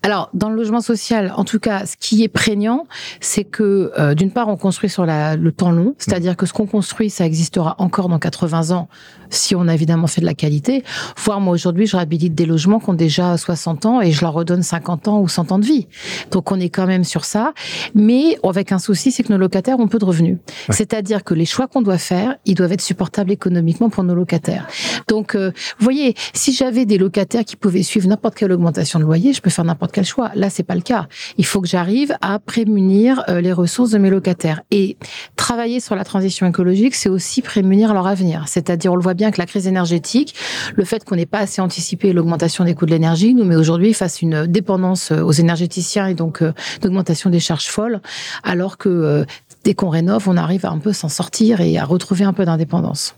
Alors, 0.01 0.29
dans 0.33 0.49
le 0.49 0.55
logement 0.55 0.81
social, 0.81 1.33
en 1.35 1.43
tout 1.45 1.59
cas, 1.59 1.85
ce 1.85 1.95
qui 1.99 2.23
est 2.23 2.27
prégnant, 2.27 2.85
c'est 3.19 3.43
que, 3.43 3.91
euh, 3.97 4.13
d'une 4.15 4.31
part, 4.31 4.47
on 4.47 4.57
construit 4.57 4.89
sur 4.89 5.05
la, 5.05 5.35
le 5.35 5.51
temps 5.51 5.71
long, 5.71 5.95
c'est-à-dire 5.97 6.35
que 6.35 6.45
ce 6.45 6.53
qu'on 6.53 6.65
construit, 6.67 7.09
ça 7.09 7.25
existera 7.25 7.75
encore 7.77 8.09
dans 8.09 8.19
80 8.19 8.71
ans, 8.71 8.87
si 9.33 9.55
on 9.55 9.67
a 9.67 9.73
évidemment 9.73 10.07
fait 10.07 10.21
de 10.21 10.25
la 10.25 10.33
qualité. 10.33 10.83
Voire, 11.17 11.39
moi, 11.39 11.53
aujourd'hui, 11.53 11.85
je 11.85 11.95
réhabilite 11.95 12.35
des 12.35 12.45
logements 12.45 12.79
qui 12.79 12.89
ont 12.89 12.93
déjà 12.93 13.37
60 13.37 13.85
ans 13.85 14.01
et 14.01 14.11
je 14.11 14.21
leur 14.21 14.33
redonne 14.33 14.63
50 14.63 15.07
ans 15.07 15.19
ou 15.19 15.27
100 15.27 15.51
ans 15.51 15.59
de 15.59 15.65
vie. 15.65 15.87
Donc, 16.31 16.51
on 16.51 16.59
est 16.59 16.69
quand 16.69 16.87
même 16.87 17.03
sur 17.03 17.25
ça. 17.25 17.53
Mais 17.95 18.37
avec 18.43 18.71
un 18.71 18.79
souci, 18.79 19.11
c'est 19.11 19.23
que 19.23 19.31
nos 19.31 19.37
locataires 19.37 19.79
ont 19.79 19.87
peu 19.87 19.99
de 19.99 20.05
revenus. 20.05 20.37
C'est-à-dire 20.69 21.23
que 21.23 21.33
les 21.33 21.45
choix 21.45 21.67
qu'on 21.67 21.81
doit 21.81 21.97
faire, 21.97 22.35
ils 22.45 22.55
doivent 22.55 22.71
être 22.71 22.81
supportables 22.81 23.31
économiquement 23.31 23.89
pour 23.89 24.03
nos 24.03 24.15
locataires. 24.15 24.67
Donc, 25.07 25.35
euh, 25.35 25.51
vous 25.79 25.83
voyez, 25.83 26.15
si 26.33 26.53
j'avais 26.53 26.85
des 26.85 26.97
locataires 26.97 27.45
qui 27.45 27.55
pouvaient 27.55 27.83
suivre 27.83 28.07
n'importe 28.07 28.35
quelle 28.35 28.51
augmentation 28.51 28.99
de 28.99 29.05
loyer, 29.05 29.33
je 29.33 29.41
peux 29.41 29.49
faire 29.49 29.65
n'importe 29.65 29.91
quel 29.91 30.05
choix. 30.05 30.31
Là, 30.35 30.49
c'est 30.49 30.63
pas 30.63 30.75
le 30.75 30.81
cas. 30.81 31.07
Il 31.37 31.45
faut 31.45 31.61
que 31.61 31.67
j'arrive 31.67 32.15
à 32.21 32.39
prémunir 32.39 33.23
euh, 33.29 33.41
les 33.41 33.53
ressources 33.53 33.91
de 33.91 33.97
mes 33.97 34.09
locataires. 34.09 34.61
Et 34.71 34.97
travailler 35.35 35.79
sur 35.79 35.95
la 35.95 36.03
transition 36.03 36.47
écologique, 36.47 36.95
c'est 36.95 37.09
aussi 37.09 37.41
prémunir 37.41 37.93
leur 37.93 38.07
avenir. 38.07 38.47
C'est-à-dire, 38.47 38.93
on 38.93 38.95
le 38.95 39.01
voit 39.01 39.13
bien 39.13 39.22
que 39.31 39.39
la 39.39 39.45
crise 39.45 39.67
énergétique, 39.67 40.35
le 40.75 40.85
fait 40.85 41.03
qu'on 41.03 41.15
n'ait 41.15 41.25
pas 41.25 41.39
assez 41.39 41.61
anticipé 41.61 42.13
l'augmentation 42.13 42.63
des 42.63 42.75
coûts 42.75 42.85
de 42.85 42.91
l'énergie, 42.91 43.33
nous 43.33 43.45
met 43.45 43.55
aujourd'hui 43.55 43.93
face 43.93 44.17
à 44.17 44.19
une 44.21 44.47
dépendance 44.47 45.11
euh, 45.11 45.21
aux 45.21 45.31
énergéticiens 45.31 46.07
et 46.07 46.13
donc 46.13 46.41
euh, 46.41 46.53
d'augmentation 46.81 47.29
des 47.29 47.39
charges 47.39 47.67
folles, 47.67 48.01
alors 48.43 48.77
que 48.77 48.89
euh, 48.89 49.25
dès 49.63 49.73
qu'on 49.73 49.89
rénove, 49.89 50.27
on 50.27 50.37
arrive 50.37 50.65
à 50.65 50.69
un 50.69 50.77
peu 50.77 50.93
s'en 50.93 51.09
sortir 51.09 51.61
et 51.61 51.77
à 51.77 51.85
retrouver 51.85 52.25
un 52.25 52.33
peu 52.33 52.45
d'indépendance. 52.45 53.15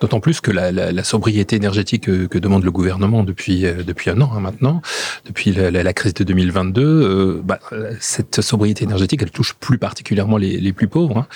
D'autant 0.00 0.20
plus 0.20 0.40
que 0.40 0.50
la, 0.50 1.04
sobriété 1.04 1.56
énergétique 1.56 2.04
que, 2.04 2.38
demande 2.38 2.64
le 2.64 2.70
gouvernement 2.70 3.24
depuis 3.24 3.62
depuis 3.62 4.10
un 4.10 4.20
an 4.20 4.30
hein, 4.34 4.40
maintenant, 4.40 4.82
depuis 5.24 5.52
la, 5.52 5.92
crise 5.92 6.14
de 6.14 6.24
2022, 6.24 6.82
euh, 6.82 7.40
bah, 7.42 7.58
cette 8.00 8.40
sobriété 8.40 8.84
énergétique, 8.84 9.22
elle 9.22 9.30
touche 9.30 9.54
plus 9.54 9.78
particulièrement 9.78 10.36
les, 10.36 10.58
les 10.58 10.72
plus 10.72 10.88
pauvres. 10.88 11.18
hein. 11.18 11.26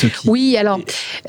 Ceux 0.00 0.08
qui- 0.08 0.28
Oui, 0.28 0.56
alors 0.56 0.78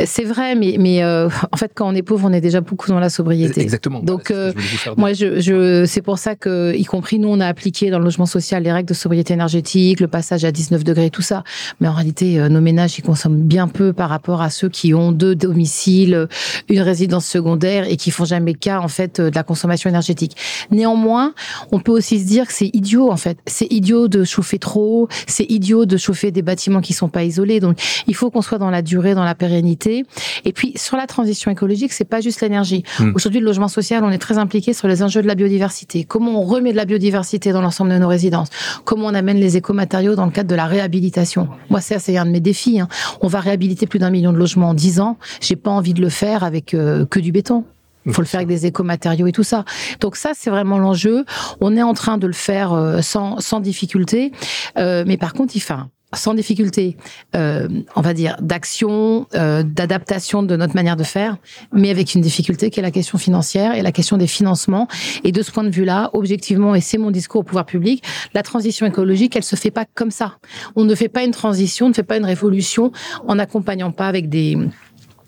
c'est 0.06 0.24
vrai, 0.24 0.56
mais 0.56 0.76
mais 0.80 1.04
euh, 1.04 1.28
en 1.52 1.58
fait, 1.58 1.72
quand 1.76 1.88
on 1.92 1.96
est 1.96 2.02
pauvre, 2.02 2.28
on 2.30 2.34
est 2.34 2.42
déjà 2.42 2.62
beaucoup 2.62 2.88
dans 2.90 3.00
la 3.00 3.10
sobriété. 3.10 3.62
Exactement. 3.62 4.00
Donc, 4.00 4.32
Voilà, 4.32 4.52
ce 4.54 4.90
euh, 4.90 4.94
Moi, 4.98 5.14
je, 5.14 5.40
je, 5.40 5.86
c'est 5.86 6.02
pour 6.02 6.18
ça 6.18 6.36
que, 6.36 6.74
y 6.76 6.86
compris 6.86 7.20
nous, 7.20 7.30
on 7.30 7.40
a 7.40 7.48
appliqué 7.48 7.90
dans 7.90 8.00
le 8.00 8.06
logement 8.06 8.26
social 8.26 8.64
les 8.64 8.72
règles 8.72 8.90
de 8.90 8.94
sobriété 8.94 9.34
énergétique, 9.34 10.00
le 10.00 10.08
passage 10.08 10.46
à 10.46 10.52
19 10.52 10.84
degrés, 10.84 11.10
tout 11.10 11.22
ça. 11.22 11.44
Mais 11.80 11.88
en 11.88 11.94
réalité, 11.94 12.40
euh, 12.40 12.50
nos 12.50 12.62
ménages, 12.62 12.98
ils 12.98 13.02
consomment 13.04 13.42
bien 13.42 13.68
peu 13.68 13.94
par 13.94 14.10
rapport 14.10 14.42
à 14.42 14.50
ceux 14.50 14.70
qui 14.70 14.94
ont 14.94 15.12
deux 15.12 15.36
domiciles, 15.36 16.28
une 16.70 16.82
résidence 16.82 17.26
secondaire 17.26 17.86
et 17.90 17.98
qui 17.98 18.12
font 18.12 18.26
jamais 18.26 18.54
cas, 18.54 18.80
en 18.80 18.88
fait, 18.88 19.20
euh, 19.20 19.30
de 19.30 19.36
la 19.36 19.44
consommation 19.44 19.90
énergétique. 19.90 20.36
Néanmoins, 20.72 21.34
on 21.72 21.80
peut 21.80 21.92
aussi 21.92 22.20
se 22.20 22.26
dire 22.26 22.48
que 22.48 22.54
c'est 22.54 22.70
idiot, 22.74 23.12
en 23.12 23.18
fait. 23.18 23.38
C'est 23.46 23.68
idiot 23.72 24.08
de 24.08 24.24
chauffer 24.24 24.60
trop, 24.60 25.08
c'est 25.28 25.46
idiot 25.50 25.86
de 25.86 25.98
chauffer 25.98 26.32
des 26.32 26.42
bâtiments 26.42 26.82
qui 26.82 26.94
sont 26.94 27.10
pas 27.10 27.24
isolés. 27.24 27.60
Donc, 27.60 27.78
il 28.08 28.16
faut 28.16 28.30
qu'on 28.32 28.42
soit 28.42 28.58
dans 28.62 28.70
la 28.72 28.82
durée, 28.82 29.14
dans 29.14 29.26
la 29.26 29.36
pérennité. 29.36 30.06
Et 30.46 30.54
puis, 30.54 30.72
sur 30.78 30.96
la 30.96 31.08
transition 31.08 31.52
écologique, 31.52 31.92
c'est 31.92 32.06
pas 32.06 32.22
juste 32.22 32.40
l'énergie. 32.40 32.84
Hmm. 33.00 33.12
Aujourd'hui, 33.16 33.42
le 33.42 33.46
logement 33.46 33.68
social, 33.68 34.04
on 34.06 34.10
est 34.12 34.18
très 34.18 34.38
impliqué 34.38 34.74
sur 34.74 34.88
les 34.88 35.04
enjeux 35.04 35.22
de 35.22 35.28
la 35.28 35.36
biodiversité. 35.36 36.06
Comment 36.06 36.40
on 36.42 36.44
remet 36.44 36.72
de 36.72 36.78
la 36.78 36.86
biodiversité 36.86 37.52
dans 37.52 37.62
l'ensemble 37.62 37.92
de 37.92 37.98
nos 37.98 38.08
résidences? 38.08 38.50
Comment 38.86 39.08
on 39.08 39.14
amène 39.14 39.38
les 39.38 39.58
écomatériaux 39.58 40.16
dans 40.16 40.26
le 40.26 40.32
cadre 40.32 40.50
de 40.50 40.56
la 40.56 40.66
réhabilitation? 40.66 41.50
Moi, 41.70 41.82
ça, 41.82 42.00
c'est 42.00 42.18
un 42.18 42.26
de 42.26 42.32
mes 42.32 42.40
défis. 42.40 42.80
hein. 42.80 42.88
On 43.20 43.28
va 43.28 43.42
réhabiliter 43.42 43.88
plus 43.88 44.00
d'un 44.00 44.10
million 44.10 44.32
de 44.32 44.38
logements 44.38 44.70
en 44.70 44.74
dix 44.74 45.02
ans. 45.02 45.18
J'ai 45.42 45.58
pas 45.58 45.72
envie 45.72 45.94
de 45.94 46.02
le 46.02 46.10
faire 46.10 46.44
avec 46.44 46.74
euh, 46.74 47.06
que 47.06 47.20
du 47.20 47.32
béton. 47.32 47.66
Il 48.06 48.14
faut 48.14 48.22
le 48.22 48.28
faire 48.28 48.40
avec 48.40 48.48
des 48.48 48.66
écomatériaux 48.66 49.28
et 49.28 49.32
tout 49.32 49.44
ça. 49.44 49.64
Donc 50.00 50.16
ça, 50.16 50.32
c'est 50.34 50.50
vraiment 50.50 50.80
l'enjeu. 50.80 51.24
On 51.60 51.76
est 51.76 51.84
en 51.84 51.94
train 51.94 52.18
de 52.18 52.26
le 52.26 52.34
faire 52.34 52.74
euh, 52.74 53.02
sans, 53.02 53.40
sans 53.40 53.60
difficulté. 53.60 54.32
Euh, 54.78 55.04
mais 55.06 55.18
par 55.18 55.34
contre, 55.34 55.56
il 55.56 55.60
fait 55.60 55.76
sans 56.14 56.34
difficulté, 56.34 56.98
euh, 57.36 57.68
on 57.96 58.02
va 58.02 58.14
dire, 58.14 58.36
d'action, 58.42 59.28
euh, 59.36 59.64
d'adaptation 59.64 60.44
de 60.44 60.56
notre 60.56 60.76
manière 60.76 60.96
de 60.96 61.04
faire, 61.04 61.38
mais 61.74 61.90
avec 61.90 62.16
une 62.16 62.22
difficulté 62.22 62.70
qui 62.70 62.80
est 62.80 62.84
la 62.84 62.92
question 62.92 63.18
financière 63.18 63.76
et 63.76 63.82
la 63.82 63.92
question 63.92 64.18
des 64.18 64.28
financements. 64.28 64.88
Et 65.24 65.32
de 65.32 65.42
ce 65.42 65.52
point 65.52 65.64
de 65.64 65.70
vue-là, 65.70 66.10
objectivement, 66.14 66.76
et 66.76 66.82
c'est 66.82 66.98
mon 66.98 67.12
discours 67.12 67.42
au 67.42 67.44
pouvoir 67.44 67.66
public, 67.66 68.04
la 68.34 68.44
transition 68.44 68.86
écologique, 68.86 69.36
elle 69.36 69.44
se 69.44 69.56
fait 69.56 69.72
pas 69.72 69.86
comme 69.86 70.12
ça. 70.12 70.38
On 70.76 70.84
ne 70.84 70.96
fait 70.96 71.10
pas 71.10 71.24
une 71.24 71.32
transition, 71.32 71.88
on 71.88 71.90
ne 71.90 71.94
fait 71.94 72.04
pas 72.04 72.18
une 72.18 72.26
révolution 72.26 72.92
en 73.28 73.36
n'accompagnant 73.36 73.92
pas 73.92 74.08
avec 74.08 74.30
des 74.30 74.58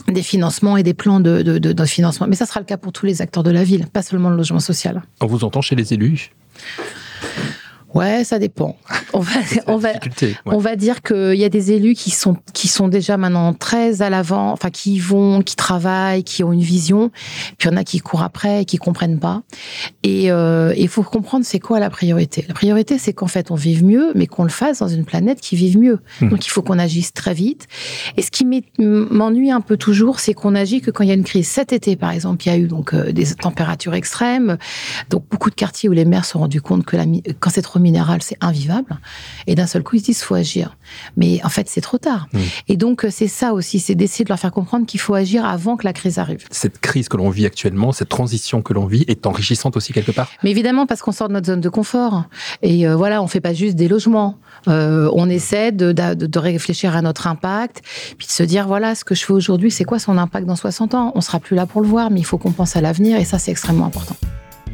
des 0.10 0.22
financements 0.22 0.76
et 0.76 0.84
des 0.84 0.94
plans 0.94 1.22
de, 1.22 1.42
de, 1.44 1.58
de, 1.60 1.72
de 1.72 1.86
financement. 1.86 2.28
Mais 2.28 2.36
ça 2.36 2.46
sera 2.46 2.60
le 2.60 2.66
cas 2.66 2.76
pour 2.76 2.92
tous 2.92 3.06
les 3.06 3.22
acteurs 3.22 3.42
de 3.42 3.52
la 3.52 3.64
ville, 3.64 3.88
pas 3.88 4.02
seulement 4.02 4.30
le 4.30 4.36
logement 4.36 4.60
social. 4.60 5.02
On 5.22 5.28
vous 5.28 5.46
entend 5.46 5.62
chez 5.62 5.76
les 5.76 5.94
élus 5.94 6.32
Ouais, 7.94 8.24
ça 8.24 8.40
dépend. 8.40 8.76
On 9.14 9.20
va, 9.20 9.32
on 9.68 9.78
va, 9.78 9.90
ouais. 9.90 10.36
on 10.46 10.58
va 10.58 10.76
dire 10.76 11.04
qu'il 11.04 11.36
y 11.36 11.44
a 11.44 11.50
des 11.50 11.72
élus 11.72 11.94
qui 11.94 12.10
sont 12.10 12.36
qui 12.54 12.68
sont 12.68 12.88
déjà 12.88 13.18
maintenant 13.18 13.54
très 13.54 14.02
à 14.02 14.10
l'avant, 14.10 14.52
enfin 14.52 14.72
qui 14.72 14.96
y 14.96 15.00
vont, 15.00 15.44
qui 15.44 15.56
travaillent, 15.56 16.24
qui 16.24 16.44
ont 16.44 16.52
une 16.52 16.62
vision. 16.62 17.12
Puis 17.60 17.70
il 17.70 17.72
y 17.72 17.76
en 17.76 17.78
a 17.78 17.84
qui 17.84 18.00
courent 18.00 18.24
après 18.24 18.64
et 18.64 18.66
qui 18.66 18.78
comprennent 18.78 19.20
pas. 19.20 19.44
Et 20.02 20.32
euh, 20.32 20.74
il 20.76 20.88
faut 20.88 21.04
comprendre 21.04 21.46
c'est 21.46 21.60
quoi 21.60 21.80
la 21.80 21.92
priorité. 21.92 22.46
La 22.48 22.56
priorité 22.56 22.98
c'est 22.98 23.14
qu'en 23.14 23.28
fait 23.28 23.52
on 23.52 23.56
vive 23.56 23.86
mieux, 23.86 24.12
mais 24.16 24.26
qu'on 24.26 24.44
le 24.44 24.50
fasse 24.50 24.80
dans 24.80 24.88
une 24.88 25.06
planète 25.06 25.40
qui 25.40 25.56
vive 25.56 25.78
mieux. 25.78 26.00
Mhm. 26.22 26.30
Donc 26.30 26.48
il 26.48 26.50
faut 26.50 26.64
qu'on 26.64 26.80
agisse 26.80 27.14
très 27.14 27.36
vite. 27.36 27.68
Et 28.18 28.24
ce 28.24 28.32
qui 28.32 28.48
m'ennuie 28.80 29.52
un 29.52 29.62
peu 29.62 29.78
toujours, 29.78 30.20
c'est 30.20 30.34
qu'on 30.34 30.56
agit 30.56 30.82
que 30.82 30.90
quand 30.90 31.04
il 31.04 31.10
y 31.10 31.12
a 31.12 31.16
une 31.16 31.24
crise. 31.24 31.48
Cet 31.48 31.74
été 31.74 31.96
par 31.96 32.10
exemple, 32.10 32.44
il 32.48 32.50
y 32.50 32.52
a 32.52 32.58
eu 32.58 32.68
donc 32.68 32.96
euh, 32.96 33.12
des 33.12 33.36
températures 33.36 33.94
extrêmes, 33.94 34.58
donc 35.12 35.26
beaucoup 35.30 35.52
de 35.52 35.56
quartiers 35.56 35.90
où 35.90 35.92
les 35.92 36.06
maires 36.06 36.26
se 36.26 36.32
sont 36.32 36.40
rendus 36.40 36.62
compte 36.62 36.86
que 36.86 36.98
la, 36.98 37.06
quand 37.40 37.52
c'est 37.52 37.62
trop 37.62 37.80
minéral, 37.84 38.24
c'est 38.24 38.38
invivable. 38.42 38.98
Et 39.46 39.56
d'un 39.56 39.68
seul 39.68 39.84
coup, 39.84 39.96
ils 39.96 40.00
se 40.00 40.06
disent 40.06 40.24
faut 40.24 40.36
agir. 40.36 40.76
Mais 41.18 41.40
en 41.44 41.50
fait, 41.50 41.70
c'est 41.70 41.82
trop 41.82 41.98
tard. 41.98 42.28
Mm. 42.34 42.40
Et 42.70 42.78
donc, 42.78 43.06
euh, 43.06 43.10
c'est 43.12 43.28
ça 43.28 43.54
aussi, 43.54 43.80
c'est 43.80 43.96
d'essayer 43.96 44.26
de 44.26 44.30
leur 44.30 44.40
faire 44.40 44.52
comprendre 44.52 44.86
qu'il 44.86 45.00
faut 45.00 45.14
agir 45.14 45.46
avant 45.46 45.78
que 45.78 45.86
la 45.86 45.94
crise 45.94 46.18
arrive. 46.18 46.46
Cette 46.50 46.80
crise 46.80 47.10
que 47.10 47.18
l'on 47.18 47.30
vit 47.30 47.46
actuellement, 47.46 47.92
cette 47.92 48.10
transition 48.10 48.62
que 48.62 48.74
l'on 48.74 48.86
vit, 48.86 49.06
est 49.08 49.28
enrichissante 49.28 49.78
aussi 49.78 49.94
quelque 49.94 50.12
part? 50.12 50.30
Mais 50.44 50.52
évidemment, 50.52 50.86
parce 50.86 51.02
qu'on 51.02 51.12
sort 51.12 51.28
de 51.28 51.34
notre 51.34 51.48
zone 51.48 51.62
de 51.62 51.70
confort. 51.70 52.24
Et 52.62 52.88
euh, 52.88 52.96
voilà, 52.96 53.22
on 53.22 53.28
fait 53.28 53.42
pas 53.42 53.54
juste 53.54 53.76
des 53.76 53.88
logements. 53.88 54.38
Euh, 54.68 55.10
on 55.14 55.30
essaie 55.30 55.72
de, 55.72 55.92
de, 55.92 56.14
de 56.14 56.40
réfléchir 56.40 56.96
à 56.96 57.02
notre 57.02 57.28
impact, 57.28 57.82
puis 58.18 58.28
de 58.28 58.32
se 58.32 58.44
dire 58.44 58.68
voilà, 58.68 58.96
ce 58.96 59.04
que 59.04 59.16
je 59.16 59.26
fais 59.26 59.34
aujourd'hui, 59.34 59.72
c'est 59.72 59.84
quoi 59.84 60.00
son 60.00 60.18
impact 60.18 60.48
dans 60.48 60.56
60 60.56 60.94
ans? 60.94 61.12
On 61.16 61.22
sera 61.22 61.40
plus 61.40 61.56
là 61.56 61.66
pour 61.66 61.82
le 61.82 61.88
voir, 61.88 62.12
mais 62.12 62.20
il 62.20 62.26
faut 62.26 62.38
qu'on 62.38 62.52
pense 62.52 62.76
à 62.76 62.82
l'avenir, 62.82 63.18
et 63.18 63.26
ça, 63.26 63.40
c'est 63.40 63.52
extrêmement 63.52 63.86
important. 63.86 64.16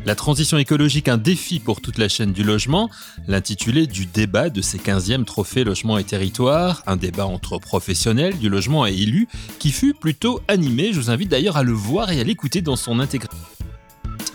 La 0.06 0.16
transition 0.16 0.58
écologique, 0.58 1.08
un 1.08 1.18
défi 1.18 1.60
pour 1.60 1.82
toute 1.82 1.98
la 1.98 2.10
chaîne 2.10 2.32
du 2.32 2.44
logement, 2.44 2.90
l'intitulé 3.28 3.86
du 3.86 4.06
débat 4.06 4.50
de 4.50 4.62
ces 4.62 4.78
15e 4.78 5.24
trophées 5.24 5.64
logement 5.64 5.98
et 5.98 6.04
territoire, 6.04 6.82
un 6.88 6.96
débat 6.96 7.26
entre 7.26 7.60
professionnels 7.60 8.38
du 8.40 8.50
logement 8.50 8.88
et 8.88 8.94
élus 8.94 9.28
qui 9.60 9.72
fut 9.72 9.94
plutôt 9.94 10.42
animé. 10.48 10.94
Je 10.94 11.00
vous 11.00 11.12
invite 11.12 11.30
d'ailleurs 11.30 11.58
à 11.58 11.64
le 11.64 11.74
voir 11.74 12.12
et 12.12 12.20
à 12.20 12.24
l'écouter 12.24 12.62
dans 12.62 12.76
son 12.76 13.00
intégralité 13.00 13.38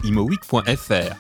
imoweek.fr. 0.05 1.17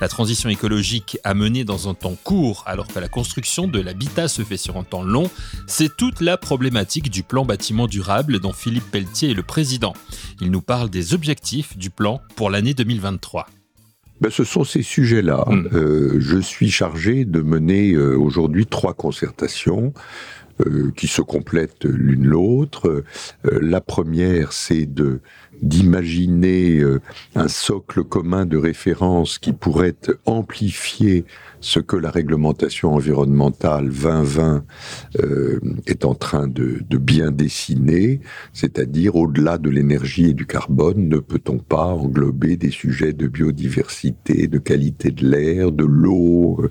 La 0.00 0.08
transition 0.08 0.48
écologique 0.48 1.18
à 1.24 1.34
mener 1.34 1.64
dans 1.64 1.88
un 1.88 1.94
temps 1.94 2.16
court 2.22 2.62
alors 2.66 2.86
que 2.86 2.98
la 2.98 3.08
construction 3.08 3.66
de 3.66 3.80
l'habitat 3.80 4.28
se 4.28 4.42
fait 4.42 4.56
sur 4.56 4.76
un 4.76 4.84
temps 4.84 5.02
long, 5.02 5.28
c'est 5.66 5.96
toute 5.96 6.20
la 6.20 6.36
problématique 6.36 7.10
du 7.10 7.24
plan 7.24 7.44
bâtiment 7.44 7.88
durable 7.88 8.38
dont 8.38 8.52
Philippe 8.52 8.90
Pelletier 8.90 9.30
est 9.30 9.34
le 9.34 9.42
président. 9.42 9.92
Il 10.40 10.50
nous 10.50 10.62
parle 10.62 10.88
des 10.88 11.14
objectifs 11.14 11.76
du 11.76 11.90
plan 11.90 12.20
pour 12.36 12.48
l'année 12.48 12.74
2023. 12.74 13.46
Ben, 14.20 14.30
ce 14.30 14.44
sont 14.44 14.64
ces 14.64 14.82
sujets-là. 14.82 15.44
Hmm. 15.48 15.68
Euh, 15.72 16.16
je 16.18 16.38
suis 16.38 16.70
chargé 16.70 17.24
de 17.24 17.40
mener 17.40 17.92
euh, 17.92 18.16
aujourd'hui 18.16 18.66
trois 18.66 18.94
concertations 18.94 19.92
euh, 20.66 20.92
qui 20.96 21.06
se 21.06 21.22
complètent 21.22 21.84
l'une 21.84 22.26
l'autre. 22.26 23.04
la 23.44 23.80
première, 23.80 24.52
c'est 24.52 24.86
de 24.86 25.20
d'imaginer 25.60 26.80
un 27.34 27.48
socle 27.48 28.04
commun 28.04 28.46
de 28.46 28.56
référence 28.56 29.38
qui 29.38 29.52
pourrait 29.52 29.96
amplifier 30.24 31.24
ce 31.60 31.80
que 31.80 31.96
la 31.96 32.10
réglementation 32.10 32.94
environnementale 32.94 33.88
2020 33.88 34.64
euh, 35.20 35.60
est 35.86 36.04
en 36.04 36.14
train 36.14 36.46
de, 36.46 36.80
de 36.88 36.98
bien 36.98 37.30
dessiner, 37.30 38.20
c'est-à-dire 38.52 39.16
au-delà 39.16 39.58
de 39.58 39.70
l'énergie 39.70 40.30
et 40.30 40.34
du 40.34 40.46
carbone, 40.46 41.08
ne 41.08 41.18
peut-on 41.18 41.58
pas 41.58 41.86
englober 41.86 42.56
des 42.56 42.70
sujets 42.70 43.12
de 43.12 43.26
biodiversité, 43.26 44.46
de 44.46 44.58
qualité 44.58 45.10
de 45.10 45.28
l'air, 45.28 45.72
de 45.72 45.84
l'eau, 45.84 46.64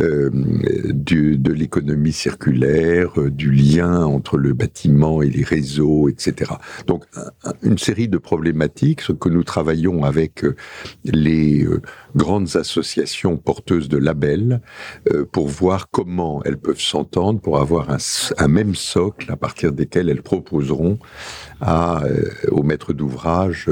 euh, 0.00 0.30
de 0.32 1.52
l'économie 1.52 2.12
circulaire, 2.12 3.15
euh, 3.18 3.30
du 3.30 3.50
lien 3.50 4.04
entre 4.04 4.38
le 4.38 4.52
bâtiment 4.52 5.20
et 5.22 5.28
les 5.28 5.44
réseaux, 5.44 6.08
etc. 6.08 6.52
Donc 6.86 7.04
une 7.62 7.78
série 7.78 8.08
de 8.08 8.18
problématiques, 8.18 9.02
que 9.18 9.28
nous 9.28 9.44
travaillons 9.44 10.04
avec 10.04 10.44
euh, 10.44 10.56
les 11.04 11.64
euh, 11.64 11.82
grandes 12.14 12.56
associations 12.56 13.36
porteuses 13.36 13.88
de 13.88 13.98
labels 13.98 14.60
pour 15.32 15.48
voir 15.48 15.90
comment 15.90 16.42
elles 16.44 16.56
peuvent 16.56 16.80
s'entendre 16.80 17.40
pour 17.40 17.58
avoir 17.58 17.88
un, 17.90 18.48
même 18.48 18.74
socle 18.74 19.30
à 19.30 19.36
partir 19.36 19.72
desquels 19.72 20.08
elles 20.08 20.22
proposeront 20.22 20.98
aux 21.60 22.62
maîtres 22.62 22.94
d'ouvrage 22.94 23.70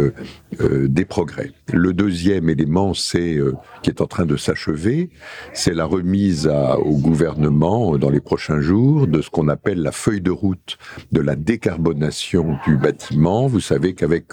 des 0.61 1.05
progrès. 1.05 1.53
Le 1.73 1.93
deuxième 1.95 2.51
élément, 2.51 2.93
c'est 2.93 3.39
qui 3.83 3.91
est 3.91 4.03
en 4.03 4.07
train 4.07 4.27
de 4.27 4.37
s'achever, 4.37 5.11
c'est 5.55 5.75
la 5.75 5.87
remise 5.87 6.47
au 6.47 6.99
gouvernement 6.99 7.97
dans 7.97 8.11
les 8.11 8.21
prochains 8.21 8.61
jours 8.61 9.07
de 9.07 9.23
ce 9.23 9.31
qu'on 9.35 9.49
appelle 9.49 9.83
la 9.83 9.91
feuille 9.91 10.21
de 10.21 10.31
route 10.31 10.79
de 11.11 11.21
la 11.21 11.35
décarbonation 11.35 12.57
du 12.65 12.77
bâtiment. 12.77 13.49
Vous 13.49 13.59
savez 13.59 13.95
qu'avec 13.95 14.27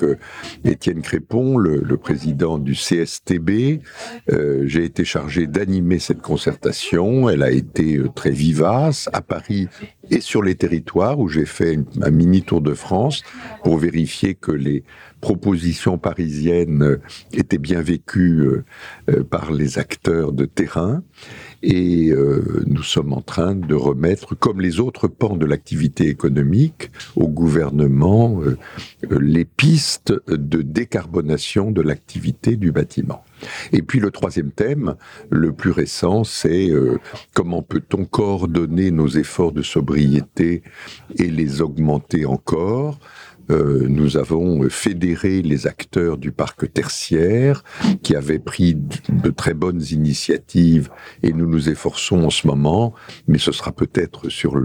Étienne 0.63 1.01
Crépon, 1.01 1.57
le, 1.57 1.77
le 1.79 1.97
président 1.97 2.59
du 2.59 2.73
CSTB, 2.73 3.81
euh, 4.29 4.63
j'ai 4.67 4.85
été 4.85 5.03
chargé 5.03 5.47
d'animer 5.47 5.97
cette 5.97 6.21
concertation. 6.21 7.29
Elle 7.29 7.41
a 7.41 7.49
été 7.49 7.97
euh, 7.97 8.09
très 8.13 8.29
vivace 8.29 9.09
à 9.11 9.21
Paris 9.21 9.67
et 10.11 10.21
sur 10.21 10.43
les 10.43 10.55
territoires 10.55 11.19
où 11.19 11.27
j'ai 11.27 11.45
fait 11.45 11.79
un 12.01 12.11
mini 12.11 12.43
tour 12.43 12.61
de 12.61 12.73
France 12.73 13.23
pour 13.63 13.77
vérifier 13.77 14.35
que 14.35 14.51
les 14.51 14.83
propositions 15.21 15.97
parisiennes 15.97 16.83
euh, 16.83 17.01
étaient 17.33 17.57
bien 17.57 17.81
vécues 17.81 18.47
par 19.29 19.51
les 19.51 19.77
acteurs 19.77 20.31
de 20.31 20.45
terrain. 20.45 21.03
Et 21.63 22.09
euh, 22.09 22.63
nous 22.65 22.81
sommes 22.83 23.13
en 23.13 23.21
train 23.21 23.53
de 23.53 23.75
remettre, 23.75 24.35
comme 24.35 24.61
les 24.61 24.79
autres 24.79 25.07
pans 25.07 25.37
de 25.37 25.45
l'activité 25.45 26.07
économique, 26.07 26.91
au 27.15 27.27
gouvernement 27.27 28.41
euh, 28.41 28.57
les 29.19 29.45
pistes 29.45 30.13
de 30.27 30.61
décarbonation 30.61 31.71
de 31.71 31.81
l'activité 31.81 32.55
du 32.55 32.71
bâtiment. 32.71 33.23
Et 33.71 33.81
puis 33.81 33.99
le 33.99 34.11
troisième 34.11 34.51
thème, 34.51 34.95
le 35.29 35.51
plus 35.53 35.71
récent, 35.71 36.23
c'est 36.23 36.69
euh, 36.69 36.99
comment 37.33 37.61
peut-on 37.61 38.05
coordonner 38.05 38.91
nos 38.91 39.07
efforts 39.07 39.51
de 39.51 39.61
sobriété 39.61 40.63
et 41.17 41.27
les 41.27 41.61
augmenter 41.61 42.25
encore? 42.25 42.99
Euh, 43.51 43.85
nous 43.87 44.17
avons 44.17 44.69
fédéré 44.69 45.41
les 45.41 45.67
acteurs 45.67 46.17
du 46.17 46.31
parc 46.31 46.71
tertiaire 46.71 47.63
qui 48.01 48.15
avaient 48.15 48.39
pris 48.39 48.75
de 48.75 49.29
très 49.29 49.53
bonnes 49.53 49.83
initiatives 49.91 50.89
et 51.23 51.33
nous 51.33 51.47
nous 51.47 51.69
efforçons 51.69 52.23
en 52.23 52.29
ce 52.29 52.47
moment, 52.47 52.93
mais 53.27 53.37
ce 53.37 53.51
sera 53.51 53.71
peut-être 53.71 54.29
sur 54.29 54.61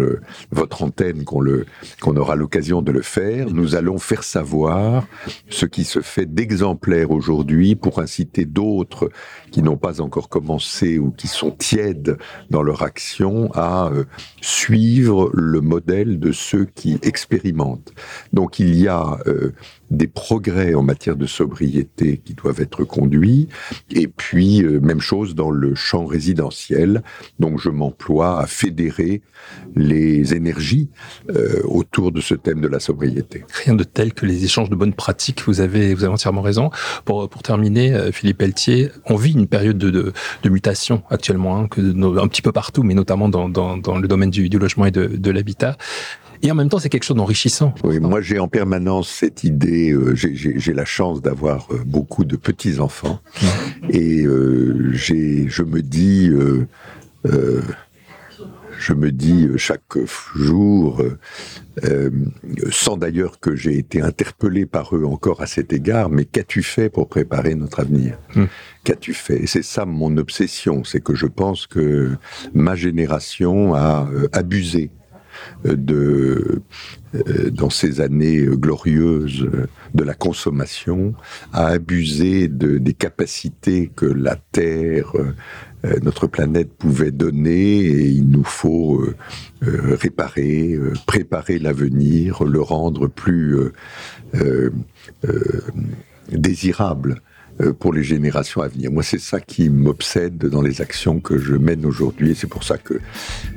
votre 0.50 0.82
antenne 0.82 1.24
qu'on 1.24 2.16
aura 2.16 2.36
l'occasion 2.36 2.82
de 2.82 2.92
le 2.92 3.02
faire. 3.02 3.50
Nous 3.50 3.74
allons 3.74 3.98
faire 3.98 4.22
savoir 4.22 5.06
ce 5.48 5.66
qui 5.66 5.84
se 5.84 6.00
fait 6.00 6.26
d'exemplaire 6.26 7.10
aujourd'hui 7.10 7.74
pour 7.74 7.98
inciter 7.98 8.44
d'autres 8.44 9.10
qui 9.50 9.62
n'ont 9.62 9.76
pas 9.76 10.00
encore 10.00 10.28
commencé 10.28 10.98
ou 10.98 11.10
qui 11.10 11.28
sont 11.28 11.50
tièdes 11.50 12.18
dans 12.50 12.62
leur 12.62 12.82
action 12.82 13.50
à 13.54 13.90
euh, 13.92 14.04
suivre 14.40 15.30
le 15.32 15.60
modèle 15.60 16.18
de 16.18 16.32
ceux 16.32 16.66
qui 16.66 16.98
expérimentent. 17.02 17.92
Donc 18.32 18.58
il 18.58 18.75
y 18.76 18.88
a 18.88 19.18
euh, 19.26 19.52
des 19.90 20.06
progrès 20.06 20.74
en 20.74 20.82
matière 20.82 21.16
de 21.16 21.26
sobriété 21.26 22.20
qui 22.24 22.34
doivent 22.34 22.60
être 22.60 22.84
conduits, 22.84 23.48
et 23.90 24.08
puis 24.08 24.62
euh, 24.62 24.80
même 24.80 25.00
chose 25.00 25.34
dans 25.34 25.50
le 25.50 25.74
champ 25.74 26.06
résidentiel. 26.06 27.02
Donc 27.38 27.60
je 27.60 27.70
m'emploie 27.70 28.40
à 28.40 28.46
fédérer 28.46 29.22
les 29.74 30.34
énergies 30.34 30.88
euh, 31.30 31.62
autour 31.64 32.12
de 32.12 32.20
ce 32.20 32.34
thème 32.34 32.60
de 32.60 32.68
la 32.68 32.80
sobriété. 32.80 33.44
Rien 33.64 33.74
de 33.74 33.84
tel 33.84 34.12
que 34.12 34.26
les 34.26 34.44
échanges 34.44 34.70
de 34.70 34.76
bonnes 34.76 34.94
pratiques. 34.94 35.42
Vous 35.46 35.60
avez, 35.60 35.94
vous 35.94 36.04
avez 36.04 36.12
entièrement 36.12 36.42
raison. 36.42 36.70
Pour, 37.04 37.28
pour 37.28 37.42
terminer, 37.42 38.10
Philippe 38.12 38.38
Pelletier, 38.38 38.90
on 39.04 39.16
vit 39.16 39.32
une 39.32 39.46
période 39.46 39.78
de, 39.78 40.12
de, 40.42 40.48
mutation 40.48 41.02
actuellement, 41.10 41.60
hein, 41.60 41.68
un 41.76 42.28
petit 42.28 42.42
peu 42.42 42.52
partout, 42.52 42.82
mais 42.82 42.94
notamment 42.94 43.28
dans, 43.28 43.48
dans, 43.48 43.76
dans 43.76 43.98
le 43.98 44.08
domaine 44.08 44.30
du, 44.30 44.48
du 44.48 44.58
logement 44.58 44.86
et 44.86 44.90
de, 44.90 45.06
de 45.06 45.30
l'habitat. 45.30 45.76
Et 46.42 46.50
en 46.50 46.54
même 46.54 46.68
temps, 46.68 46.78
c'est 46.78 46.88
quelque 46.88 47.04
chose 47.04 47.16
d'enrichissant. 47.16 47.74
Oui, 47.84 48.00
moi 48.00 48.20
j'ai 48.20 48.38
en 48.38 48.48
permanence 48.48 49.08
cette 49.08 49.44
idée, 49.44 49.92
euh, 49.92 50.14
j'ai 50.14 50.72
la 50.72 50.84
chance 50.84 51.22
d'avoir 51.22 51.66
euh, 51.70 51.82
beaucoup 51.84 52.24
de 52.24 52.36
petits-enfants, 52.36 53.20
et 53.90 54.24
euh, 54.24 54.90
je 54.92 55.62
me 55.62 55.82
dis... 55.82 56.30
je 58.78 58.92
me 58.92 59.10
dis 59.10 59.48
chaque 59.56 59.96
jour, 60.36 61.02
sans 62.70 62.96
d'ailleurs 62.96 63.40
que 63.40 63.56
j'ai 63.56 63.78
été 63.78 64.02
interpellé 64.02 64.66
par 64.66 64.94
eux 64.94 65.04
encore 65.06 65.40
à 65.40 65.46
cet 65.46 65.72
égard, 65.72 66.10
mais 66.10 66.24
qu'as-tu 66.26 66.62
fait 66.62 66.90
pour 66.90 67.08
préparer 67.08 67.54
notre 67.54 67.80
avenir? 67.80 68.18
Hmm. 68.34 68.44
Qu'as-tu 68.84 69.14
fait? 69.14 69.42
Et 69.42 69.46
c'est 69.46 69.64
ça 69.64 69.86
mon 69.86 70.16
obsession, 70.18 70.84
c'est 70.84 71.00
que 71.00 71.14
je 71.14 71.26
pense 71.26 71.66
que 71.66 72.16
ma 72.54 72.76
génération 72.76 73.74
a 73.74 74.08
abusé 74.32 74.90
de, 75.64 76.62
euh, 77.14 77.50
dans 77.50 77.70
ces 77.70 78.00
années 78.00 78.46
glorieuses 78.46 79.48
de 79.94 80.04
la 80.04 80.14
consommation, 80.14 81.14
à 81.52 81.68
abuser 81.68 82.48
de, 82.48 82.78
des 82.78 82.94
capacités 82.94 83.90
que 83.94 84.06
la 84.06 84.36
Terre, 84.52 85.12
euh, 85.84 85.94
notre 86.02 86.26
planète 86.26 86.72
pouvait 86.72 87.10
donner, 87.10 87.78
et 87.78 88.08
il 88.08 88.28
nous 88.28 88.44
faut 88.44 89.02
euh, 89.02 89.14
réparer, 89.94 90.78
préparer 91.06 91.58
l'avenir, 91.58 92.44
le 92.44 92.60
rendre 92.60 93.08
plus 93.08 93.56
désirable. 96.30 97.22
Euh, 97.62 97.72
pour 97.72 97.94
les 97.94 98.02
générations 98.02 98.60
à 98.60 98.68
venir. 98.68 98.90
Moi, 98.90 99.02
c'est 99.02 99.18
ça 99.18 99.40
qui 99.40 99.70
m'obsède 99.70 100.36
dans 100.36 100.60
les 100.60 100.82
actions 100.82 101.20
que 101.20 101.38
je 101.38 101.54
mène 101.54 101.86
aujourd'hui 101.86 102.32
et 102.32 102.34
c'est 102.34 102.46
pour 102.46 102.64
ça 102.64 102.76
que 102.76 102.94
euh, 102.94 102.98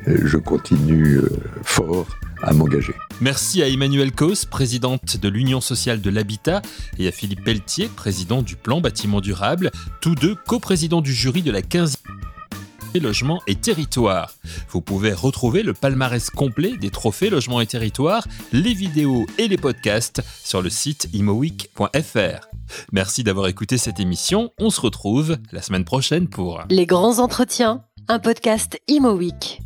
je 0.07 0.37
continue 0.37 1.17
euh, 1.17 1.29
fort 1.63 2.07
à 2.41 2.53
m'engager. 2.53 2.93
Merci 3.21 3.61
à 3.61 3.67
Emmanuel 3.67 4.11
Cos, 4.11 4.45
présidente 4.49 5.17
de 5.17 5.29
l'Union 5.29 5.61
sociale 5.61 6.01
de 6.01 6.09
l'habitat, 6.09 6.61
et 6.97 7.07
à 7.07 7.11
Philippe 7.11 7.43
Pelletier, 7.43 7.89
président 7.93 8.41
du 8.41 8.55
plan 8.55 8.81
bâtiment 8.81 9.21
durable, 9.21 9.71
tous 10.01 10.15
deux 10.15 10.35
coprésidents 10.35 11.01
du 11.01 11.13
jury 11.13 11.41
de 11.41 11.51
la 11.51 11.61
15e 11.61 11.97
Logement 12.97 13.41
et 13.45 13.53
Territoire. 13.53 14.33
Vous 14.69 14.81
pouvez 14.81 15.13
retrouver 15.13 15.61
le 15.61 15.73
palmarès 15.73 16.31
complet 16.31 16.75
des 16.77 16.89
trophées 16.89 17.29
Logement 17.29 17.61
et 17.61 17.67
Territoire, 17.67 18.27
les 18.51 18.73
vidéos 18.73 19.27
et 19.37 19.47
les 19.47 19.57
podcasts 19.57 20.23
sur 20.43 20.63
le 20.63 20.71
site 20.71 21.07
imoweek.fr. 21.13 22.47
Merci 22.91 23.23
d'avoir 23.23 23.47
écouté 23.47 23.77
cette 23.77 23.99
émission. 23.99 24.51
On 24.59 24.71
se 24.71 24.81
retrouve 24.81 25.37
la 25.51 25.61
semaine 25.61 25.85
prochaine 25.85 26.27
pour 26.27 26.63
Les 26.69 26.87
grands 26.87 27.19
entretiens, 27.19 27.83
un 28.07 28.19
podcast 28.19 28.79
Imo 28.87 29.13
Week. 29.13 29.61